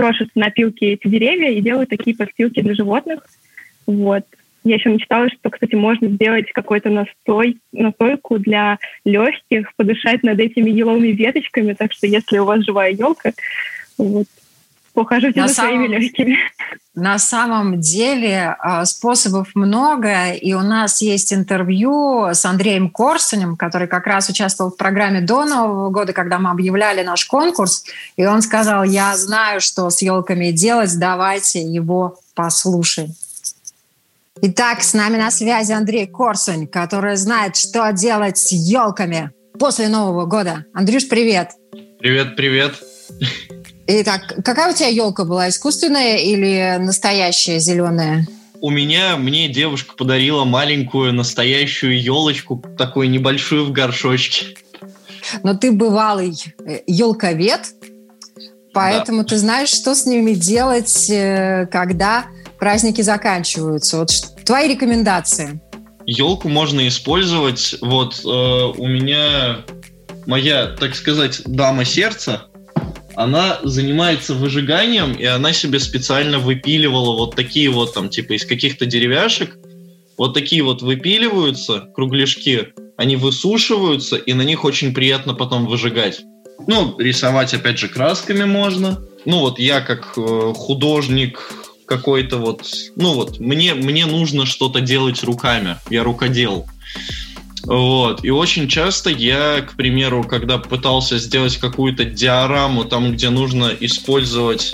[0.00, 3.20] Крошат на пилки эти деревья и делают такие подстилки для животных.
[3.86, 4.24] Вот.
[4.64, 10.70] Я еще мечтала, что, кстати, можно сделать какой-то настой, настойку для легких, подышать над этими
[10.70, 11.74] еловыми веточками.
[11.74, 13.32] Так что, если у вас живая елка,
[13.98, 14.26] вот,
[14.94, 16.38] ухаживайте на за самом, своими легкими.
[16.94, 23.88] На самом деле а, способов много, и у нас есть интервью с Андреем Корсунем, который
[23.88, 27.84] как раз участвовал в программе до Нового года, когда мы объявляли наш конкурс,
[28.16, 33.14] и он сказал, я знаю, что с елками делать, давайте его послушаем.
[34.42, 40.24] Итак, с нами на связи Андрей Корсунь, который знает, что делать с елками после Нового
[40.24, 40.64] года.
[40.72, 41.50] Андрюш, привет!
[41.98, 42.82] Привет, привет!
[43.92, 48.24] Итак, какая у тебя елка была, искусственная или настоящая зеленая?
[48.60, 54.54] У меня, мне девушка подарила маленькую настоящую елочку, такую небольшую в горшочке.
[55.42, 56.36] Но ты бывалый
[56.86, 57.72] елковед,
[58.72, 59.30] поэтому да.
[59.30, 62.26] ты знаешь, что с ними делать, э, когда
[62.60, 63.98] праздники заканчиваются.
[63.98, 64.12] Вот
[64.44, 65.60] твои рекомендации.
[66.06, 67.74] Елку можно использовать.
[67.80, 69.64] Вот э, у меня
[70.26, 72.49] моя, так сказать, дама сердца,
[73.20, 78.86] она занимается выжиганием, и она себе специально выпиливала вот такие вот там, типа из каких-то
[78.86, 79.58] деревяшек,
[80.16, 86.22] вот такие вот выпиливаются кругляшки, они высушиваются, и на них очень приятно потом выжигать.
[86.66, 88.98] Ну, рисовать, опять же, красками можно.
[89.26, 91.40] Ну, вот я как э, художник,
[91.86, 96.66] какой-то вот, ну вот, мне, мне нужно что-то делать руками, я рукодел.
[97.64, 98.24] Вот.
[98.24, 104.72] И очень часто я, к примеру, когда пытался сделать какую-то диораму, там, где нужно использовать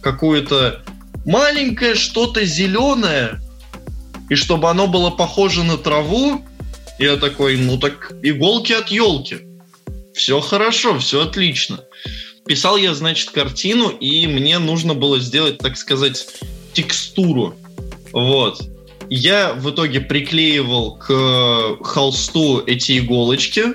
[0.00, 0.82] какое-то
[1.26, 3.40] маленькое что-то зеленое,
[4.30, 6.44] и чтобы оно было похоже на траву,
[6.98, 9.38] я такой, ну так иголки от елки.
[10.14, 11.80] Все хорошо, все отлично.
[12.46, 16.26] Писал я, значит, картину, и мне нужно было сделать, так сказать,
[16.72, 17.54] текстуру.
[18.12, 18.62] Вот.
[19.10, 23.74] Я в итоге приклеивал к холсту эти иголочки,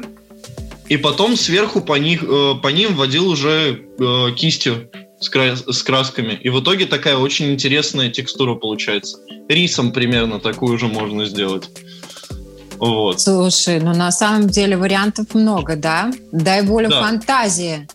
[0.90, 6.34] и потом сверху по, них, э, по ним вводил уже э, кистью с красками.
[6.34, 9.18] И в итоге такая очень интересная текстура получается.
[9.48, 11.70] Рисом примерно такую же можно сделать.
[12.78, 13.22] Вот.
[13.22, 16.12] Слушай, ну на самом деле вариантов много, да?
[16.32, 17.02] Дай волю да.
[17.02, 17.88] фантазии.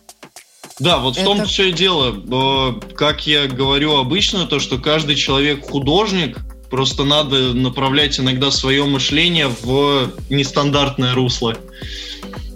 [0.79, 1.21] Да, вот это...
[1.21, 2.79] в том все и дело.
[2.95, 6.39] Как я говорю обычно, то, что каждый человек художник,
[6.69, 11.57] просто надо направлять иногда свое мышление в нестандартное русло.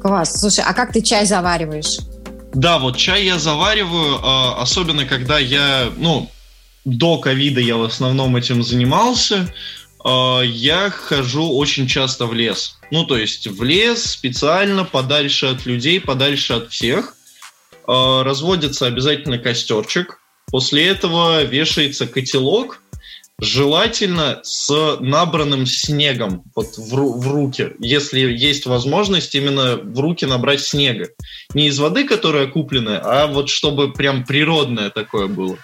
[0.02, 0.40] Класс.
[0.40, 2.00] Слушай, а как ты чай завариваешь?
[2.54, 6.30] Да, вот чай я завариваю, а, особенно когда я, ну,
[6.86, 9.52] до ковида я в основном этим занимался.
[10.04, 12.78] А, я хожу очень часто в лес.
[12.92, 17.16] Ну, то есть в лес специально, подальше от людей, подальше от всех–
[17.88, 20.20] Э, разводится обязательно костерчик.
[20.48, 22.82] После этого вешается котелок,
[23.40, 30.62] желательно с набранным снегом вот в, в руки, если есть возможность именно в руки набрать
[30.62, 31.10] снега.
[31.54, 35.58] Не из воды, которая купленная, а вот чтобы прям природное такое было.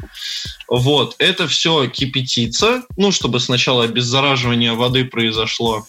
[0.67, 5.86] Вот, это все кипятится, ну, чтобы сначала обеззараживание воды произошло.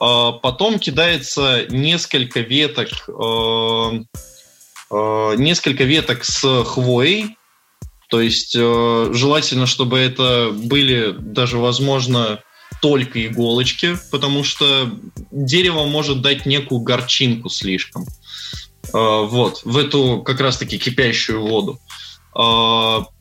[0.00, 4.04] А потом кидается несколько веток э,
[4.90, 7.36] Э, несколько веток с хвоей,
[8.08, 12.40] то есть э, желательно, чтобы это были даже, возможно,
[12.80, 14.90] только иголочки, потому что
[15.30, 18.04] дерево может дать некую горчинку слишком.
[18.92, 21.80] Э, вот, в эту как раз-таки кипящую воду.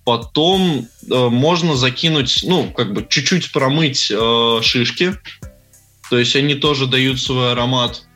[0.04, 4.12] Потом можно закинуть, ну, как бы чуть-чуть промыть
[4.62, 5.18] шишки,
[6.12, 8.07] то есть они тоже дают свой аромат.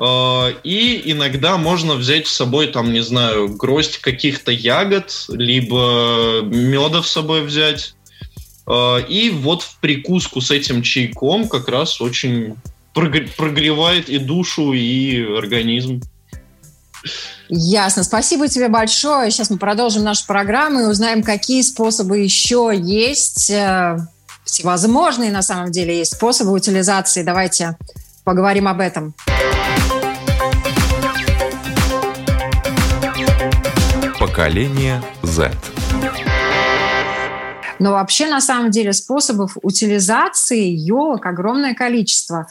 [0.00, 7.02] А, и иногда можно взять с собой, там, не знаю, гроздь каких-то ягод, либо меда
[7.02, 7.94] с собой взять.
[8.68, 12.56] Э, и вот в прикуску с этим чайком как раз очень
[12.94, 16.02] прогревает и душу, и организм.
[17.48, 18.02] Ясно.
[18.02, 19.30] Спасибо тебе большое.
[19.30, 23.50] Сейчас мы продолжим нашу программу и узнаем, какие способы еще есть.
[23.50, 23.98] Э,
[24.44, 27.22] всевозможные, на самом деле, есть способы утилизации.
[27.22, 27.76] Давайте
[28.24, 29.14] поговорим об этом.
[34.18, 35.52] Поколение Z.
[37.78, 42.48] Но вообще, на самом деле, способов утилизации елок огромное количество.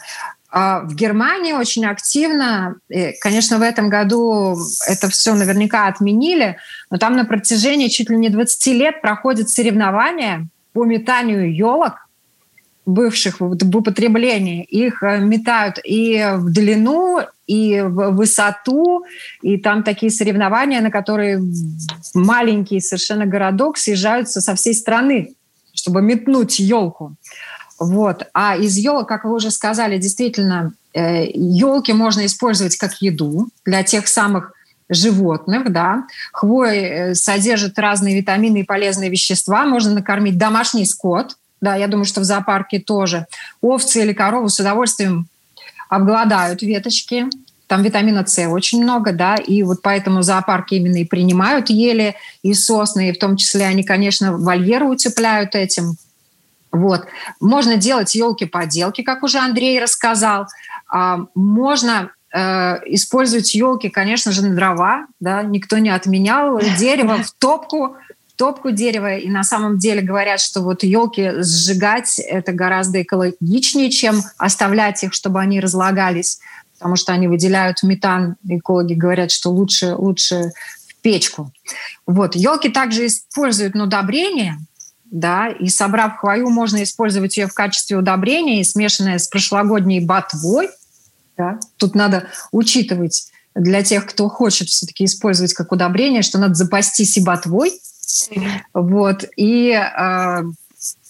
[0.50, 2.76] А в Германии очень активно,
[3.20, 4.56] конечно, в этом году
[4.86, 6.56] это все наверняка отменили,
[6.90, 12.07] но там на протяжении чуть ли не 20 лет проходят соревнования по метанию елок,
[12.88, 14.64] бывших в употреблении.
[14.64, 19.04] Их э, метают и в длину, и в высоту,
[19.42, 21.42] и там такие соревнования, на которые
[22.14, 25.34] маленький совершенно городок съезжаются со всей страны,
[25.74, 27.14] чтобы метнуть елку.
[27.78, 28.26] Вот.
[28.32, 33.82] А из елок, как вы уже сказали, действительно, елки э, можно использовать как еду для
[33.82, 34.52] тех самых
[34.88, 36.06] животных, да.
[36.32, 39.66] Хвоя э, содержит разные витамины и полезные вещества.
[39.66, 43.26] Можно накормить домашний скот, да, я думаю, что в зоопарке тоже.
[43.60, 45.26] Овцы или коровы с удовольствием
[45.88, 47.26] обгладают веточки.
[47.66, 52.54] Там витамина С очень много, да, и вот поэтому зоопарки именно и принимают ели и
[52.54, 55.96] сосны, и в том числе они, конечно, вольеры утепляют этим.
[56.72, 57.06] Вот.
[57.40, 60.46] Можно делать елки-поделки, как уже Андрей рассказал.
[60.90, 65.06] А, можно э, использовать елки, конечно же, на дрова.
[65.20, 65.42] Да?
[65.42, 66.60] Никто не отменял.
[66.78, 67.96] Дерево в топку
[68.38, 69.16] топку дерева.
[69.16, 75.12] И на самом деле говорят, что вот елки сжигать это гораздо экологичнее, чем оставлять их,
[75.12, 76.38] чтобы они разлагались,
[76.78, 78.36] потому что они выделяют метан.
[78.48, 80.52] Экологи говорят, что лучше, лучше
[80.86, 81.52] в печку.
[82.06, 82.36] Вот.
[82.36, 84.56] Елки также используют на удобрение,
[85.10, 90.70] да, и собрав хвою, можно использовать ее в качестве удобрения, и смешанная с прошлогодней ботвой.
[91.36, 91.58] Да.
[91.76, 97.24] Тут надо учитывать для тех, кто хочет все-таки использовать как удобрение, что надо запастись и
[97.24, 97.72] ботвой.
[98.74, 99.24] Вот.
[99.36, 100.42] И э,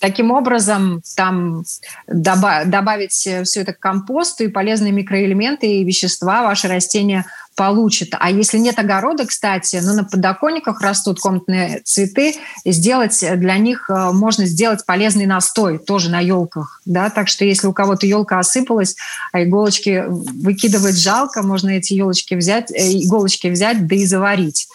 [0.00, 1.64] таким образом там
[2.08, 7.24] доба- добавить все это к компосту и полезные микроэлементы и вещества ваши растения
[7.58, 8.14] получит.
[8.18, 14.12] А если нет огорода, кстати, ну, на подоконниках растут комнатные цветы, сделать для них э,
[14.12, 16.80] можно сделать полезный настой тоже на елках.
[16.84, 17.10] Да?
[17.10, 18.94] Так что если у кого-то елка осыпалась,
[19.32, 24.68] а иголочки выкидывать жалко, можно эти елочки взять, э, иголочки взять, да и заварить.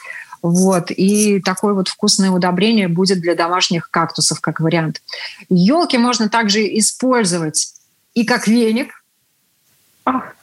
[0.43, 0.91] Вот.
[0.91, 5.01] И такое вот вкусное удобрение будет для домашних кактусов, как вариант.
[5.49, 7.73] Елки можно также использовать
[8.13, 9.03] и как веник.
[10.05, 10.35] Ах.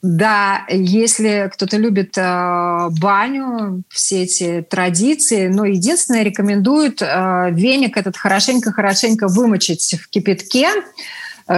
[0.00, 8.16] Да, если кто-то любит э, баню, все эти традиции, но единственное, рекомендуют э, веник этот
[8.16, 10.70] хорошенько-хорошенько вымочить в кипятке,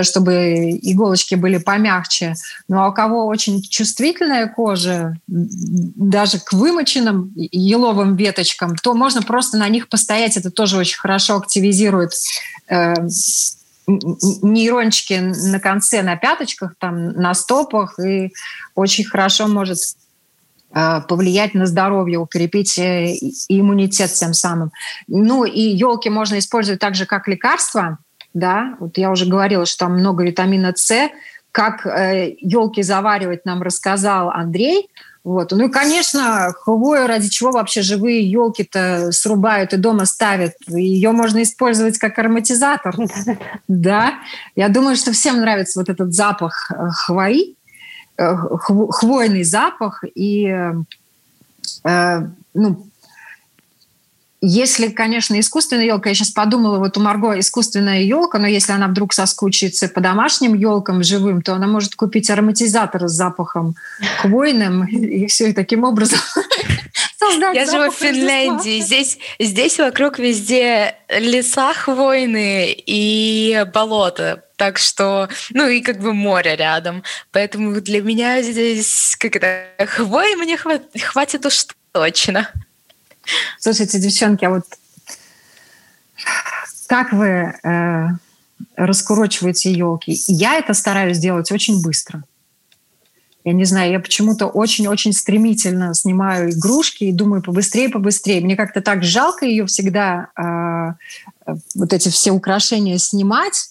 [0.03, 2.35] чтобы иголочки были помягче.
[2.69, 9.59] Ну а у кого очень чувствительная кожа, даже к вымоченным еловым веточкам, то можно просто
[9.59, 10.37] на них постоять.
[10.37, 12.13] Это тоже очень хорошо активизирует
[12.69, 12.95] э,
[13.87, 18.33] нейрончики на конце, на пяточках, там, на стопах, и
[18.75, 19.79] очень хорошо может
[20.75, 23.15] э, повлиять на здоровье, укрепить э,
[23.49, 24.73] иммунитет тем самым.
[25.07, 27.99] Ну и елки можно использовать также как лекарство,
[28.35, 31.11] да, вот я уже говорила, что там много витамина С,
[31.53, 34.91] как э, елки заваривать нам рассказал Андрей–
[35.25, 35.53] вот.
[35.53, 40.53] Ну и, конечно, хвою, ради чего вообще живые елки-то срубают и дома ставят.
[40.69, 42.95] Ее можно использовать как ароматизатор.
[43.67, 44.15] Да.
[44.55, 47.57] Я думаю, что всем нравится вот этот запах э, хвои,
[48.19, 48.35] э,
[48.91, 50.05] хвойный запах.
[50.15, 50.47] И
[51.85, 52.21] э,
[52.55, 52.87] ну,
[54.47, 58.89] если, конечно, искусственная елка, я сейчас подумала, вот у Марго искусственная елка, но если она
[58.89, 63.75] вдруг соскучится по домашним елкам живым, то она может купить ароматизатор с запахом
[64.21, 66.19] хвойным и все, и таким образом
[67.55, 68.81] Я живу в Финляндии.
[68.81, 74.45] Здесь, здесь вокруг везде леса хвойные и болота.
[74.57, 77.03] Так что, ну и как бы море рядом.
[77.33, 82.51] Поэтому для меня здесь как это хвои мне хватит уж точно.
[83.59, 84.65] Слушайте, девчонки, а вот
[86.87, 88.07] как вы э,
[88.77, 90.17] раскурочиваете елки?
[90.27, 92.25] Я это стараюсь делать очень быстро.
[93.45, 98.41] Я не знаю, я почему-то очень-очень стремительно снимаю игрушки и думаю побыстрее, побыстрее.
[98.41, 103.71] Мне как-то так жалко ее всегда, э, вот эти все украшения снимать,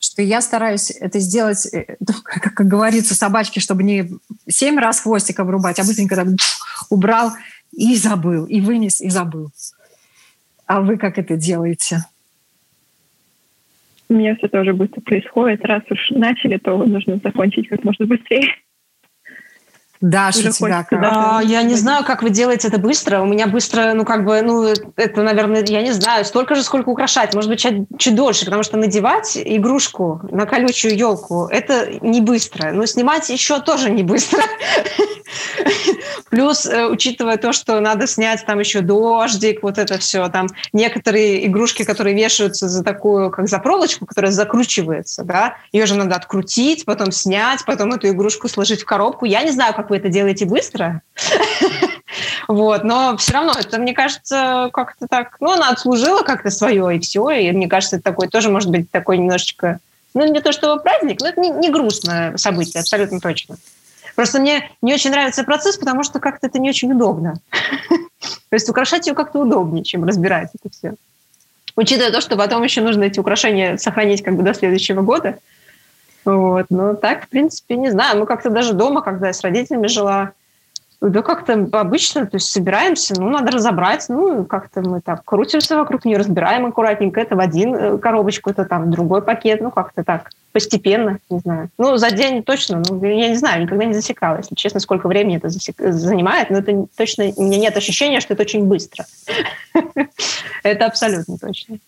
[0.00, 4.10] что я стараюсь это сделать, э, ну, как, как говорится, собачки, чтобы не
[4.48, 6.26] семь раз хвостика врубать, а быстренько так
[6.88, 7.32] убрал
[7.72, 9.50] и забыл, и вынес, и забыл.
[10.66, 12.04] А вы как это делаете?
[14.08, 15.64] У меня все тоже быстро происходит.
[15.64, 18.56] Раз уж начали, то нужно закончить как можно быстрее.
[20.00, 20.98] Даша, у тебя как?
[21.02, 23.20] А, я не знаю, как вы делаете это быстро.
[23.20, 26.88] У меня быстро, ну, как бы, ну, это, наверное, я не знаю, столько же, сколько
[26.88, 27.34] украшать.
[27.34, 32.72] Может быть, чуть, чуть дольше, потому что надевать игрушку на колючую елку– это не быстро.
[32.72, 34.42] Но снимать еще тоже не быстро.
[36.30, 41.46] Плюс, э, учитывая то, что надо снять там еще дождик, вот это все, там некоторые
[41.46, 46.84] игрушки, которые вешаются за такую, как за проволочку, которая закручивается, да, ее же надо открутить,
[46.84, 49.24] потом снять, потом эту игрушку сложить в коробку.
[49.26, 51.02] Я не знаю, как вы это делаете быстро.
[52.48, 56.98] Вот, но все равно это, мне кажется, как-то так, ну, она отслужила как-то свое, и
[56.98, 59.78] все, и мне кажется, это такой тоже может быть такой немножечко,
[60.14, 63.56] ну, не то чтобы праздник, но это не, не грустное событие, абсолютно точно.
[64.16, 67.40] Просто мне не очень нравится процесс, потому что как-то это не очень удобно.
[68.20, 70.94] То есть украшать ее как-то удобнее, чем разбирать это все.
[71.76, 75.38] Учитывая то, что потом еще нужно эти украшения сохранить как бы до следующего года–
[76.24, 76.66] вот.
[76.70, 78.18] Но так, в принципе, не знаю.
[78.18, 80.32] Мы как-то даже дома, когда я с родителями жила,
[81.00, 86.04] да как-то обычно, то есть собираемся, ну, надо разобрать, ну, как-то мы так крутимся вокруг
[86.04, 90.04] нее, разбираем аккуратненько, это в один э, коробочку, это там в другой пакет, ну, как-то
[90.04, 91.70] так, постепенно, не знаю.
[91.78, 95.38] Ну, за день точно, ну, я не знаю, никогда не засекала, если честно, сколько времени
[95.38, 95.76] это засек...
[95.78, 99.06] занимает, но это точно, у меня нет ощущения, что это очень быстро.
[100.62, 101.78] Это абсолютно точно.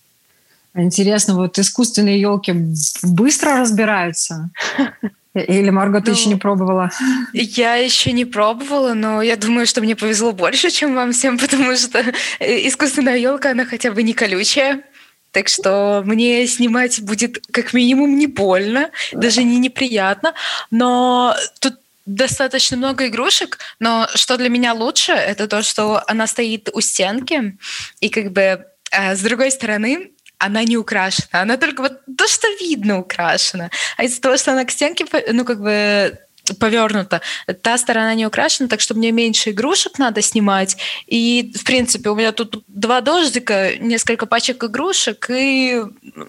[0.74, 2.54] Интересно, вот искусственные елки
[3.02, 4.50] быстро разбираются?
[5.34, 6.90] Или, Марго, ты ну, еще не пробовала?
[7.32, 11.74] Я еще не пробовала, но я думаю, что мне повезло больше, чем вам всем, потому
[11.76, 12.02] что
[12.40, 14.82] искусственная елка, она хотя бы не колючая.
[15.30, 20.34] Так что мне снимать будет как минимум не больно, даже не неприятно.
[20.70, 26.68] Но тут достаточно много игрушек, но что для меня лучше, это то, что она стоит
[26.74, 27.56] у стенки,
[28.00, 30.10] и как бы э, с другой стороны
[30.42, 31.42] она не украшена.
[31.42, 33.70] Она только вот то, что видно, украшена.
[33.96, 36.18] А из-за того, что она к стенке, ну, как бы
[36.58, 37.20] повернута.
[37.62, 40.76] Та сторона не украшена, так что мне меньше игрушек надо снимать.
[41.06, 45.82] И, в принципе, у меня тут два дождика, несколько пачек игрушек и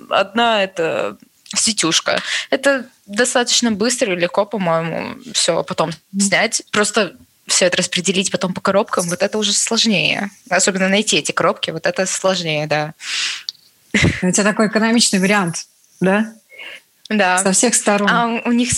[0.09, 1.17] одна это
[1.55, 2.21] сетюшка.
[2.51, 6.61] Это достаточно быстро и легко, по-моему, все потом снять.
[6.71, 7.13] Просто
[7.47, 10.29] все это распределить потом по коробкам, вот это уже сложнее.
[10.49, 12.93] Особенно найти эти коробки, вот это сложнее, да.
[14.21, 15.67] У тебя такой экономичный вариант,
[15.99, 16.33] да?
[17.09, 17.37] Да.
[17.37, 18.09] Со всех сторон.
[18.09, 18.69] А у них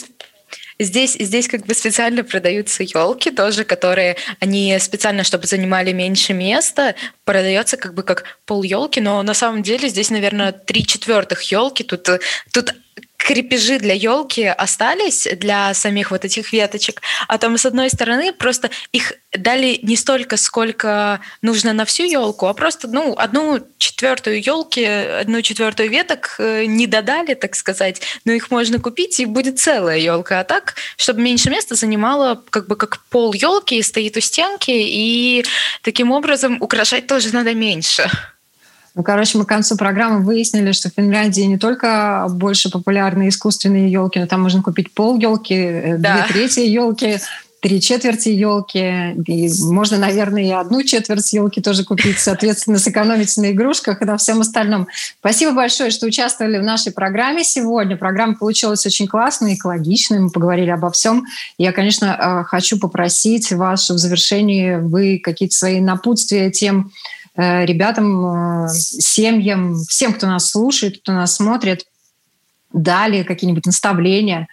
[0.77, 6.95] Здесь, здесь как бы специально продаются елки тоже, которые они специально, чтобы занимали меньше места,
[7.23, 11.85] продается как бы как пол елки, но на самом деле здесь, наверное, три четвертых елки.
[11.85, 12.09] Тут,
[12.51, 12.75] тут
[13.25, 18.69] крепежи для елки остались для самих вот этих веточек, а там с одной стороны просто
[18.91, 24.85] их дали не столько, сколько нужно на всю елку, а просто ну одну четвертую елки,
[24.85, 29.97] одну четвертую веток э, не додали, так сказать, но их можно купить и будет целая
[29.97, 34.69] елка, а так, чтобы меньше места занимала как бы как пол елки стоит у стенки
[34.71, 35.43] и
[35.81, 38.07] таким образом украшать тоже надо меньше.
[38.95, 43.91] Ну, короче, мы к концу программы выяснили, что в Финляндии не только больше популярны искусственные
[43.91, 46.25] елки, но там можно купить пол елки, э, да.
[46.29, 47.19] две трети елки,
[47.59, 49.15] три четверти елки.
[49.27, 54.15] И можно, наверное, и одну четверть елки тоже купить, соответственно, сэкономить на игрушках и на
[54.15, 54.87] всем остальном.
[55.19, 57.97] Спасибо большое, что участвовали в нашей программе сегодня.
[57.97, 60.19] Программа получилась очень классной, экологичной.
[60.19, 61.25] Мы поговорили обо всем.
[61.57, 66.91] Я, конечно, э, хочу попросить вас, в завершении вы какие-то свои напутствия тем,
[67.37, 71.85] ребятам, э, семьям, всем, кто нас слушает, кто нас смотрит,
[72.71, 74.47] дали какие-нибудь наставления,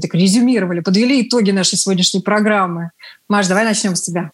[0.00, 2.90] так резюмировали, подвели итоги нашей сегодняшней программы.
[3.28, 4.30] Маш, давай начнем с тебя.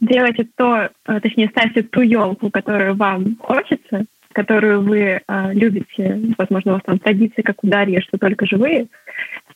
[0.00, 6.20] Делайте то, э, точнее, ставьте ту елку, которую вам хочется, которую вы любите.
[6.36, 8.86] Возможно, у вас там традиции, как у Дарьи, что только живые.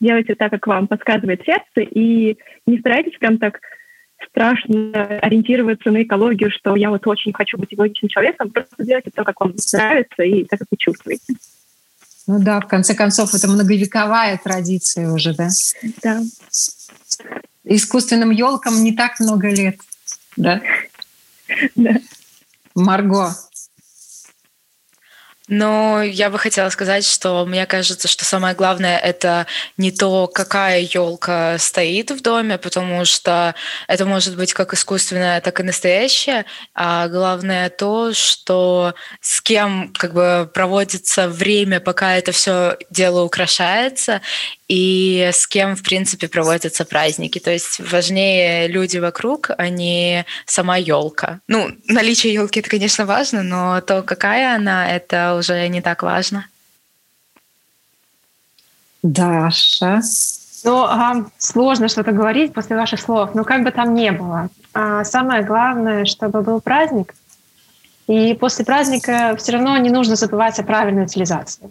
[0.01, 2.37] Делайте так, как вам подсказывает сердце, и
[2.67, 3.61] не старайтесь прям так
[4.29, 9.25] страшно ориентироваться на экологию, что я вот очень хочу быть экологичным человеком, просто делайте то,
[9.25, 11.35] как вам нравится и так, как вы чувствуете.
[12.27, 15.49] Ну да, в конце концов, это многовековая традиция уже, да?
[16.03, 16.21] Да.
[17.65, 19.79] Искусственным елкам не так много лет,
[20.37, 20.63] да?
[21.75, 21.97] Да.
[22.75, 23.35] Марго.
[25.49, 30.81] Но я бы хотела сказать, что мне кажется, что самое главное это не то, какая
[30.81, 33.55] елка стоит в доме, потому что
[33.89, 40.15] это может быть как искусственная, так и настоящая, а главное то, что с кем как
[40.15, 44.21] бы проводится время, пока это все дело украшается,
[44.69, 47.39] и с кем, в принципе, проводятся праздники.
[47.39, 51.41] То есть важнее люди вокруг, а не сама елка.
[51.47, 56.47] Ну, наличие елки это, конечно, важно, но то, какая она, это уже не так важно.
[59.03, 60.01] Даша.
[60.65, 64.49] Ну, а, сложно что-то говорить после ваших слов, но как бы там ни было.
[64.75, 67.15] А самое главное, чтобы был праздник,
[68.07, 71.71] и после праздника все равно не нужно забывать о правильной утилизации.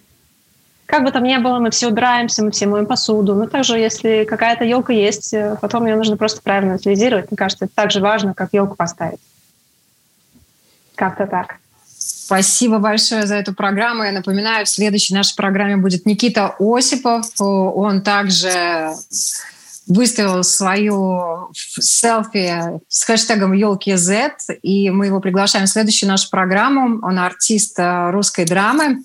[0.86, 3.34] Как бы там ни было, мы все убираемся, мы все моем посуду.
[3.34, 7.32] Но также, если какая-то елка есть, э, потом ее нужно просто правильно утилизировать.
[7.32, 9.22] Мне кажется, это так же важно, как елку поставить.
[10.95, 11.59] Как-то так.
[12.32, 14.06] Спасибо большое за эту программу.
[14.06, 17.26] Я напоминаю, в следующей нашей программе будет Никита Осипов.
[17.42, 18.94] Он также
[19.86, 27.06] выставил свою селфи с хэштегом елки Z, и мы его приглашаем в следующую нашу программу.
[27.06, 29.04] Он артист э, русской драмы.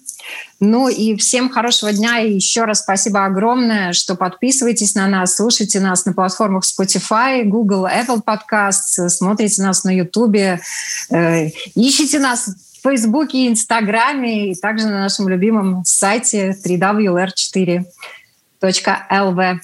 [0.60, 2.20] Ну и всем хорошего дня.
[2.20, 7.86] И еще раз спасибо огромное, что подписываетесь на нас, слушайте нас на платформах Spotify, Google,
[7.86, 12.50] Apple Podcasts, смотрите нас на YouTube, э, ищите нас
[12.86, 19.58] Фейсбуке, Инстаграме и также на нашем любимом сайте www.r4.lv.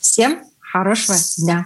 [0.00, 1.64] Всем хорошего дня!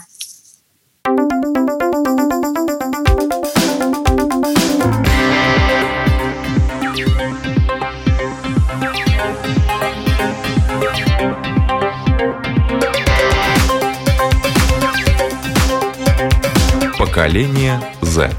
[16.99, 18.31] Поколение Z.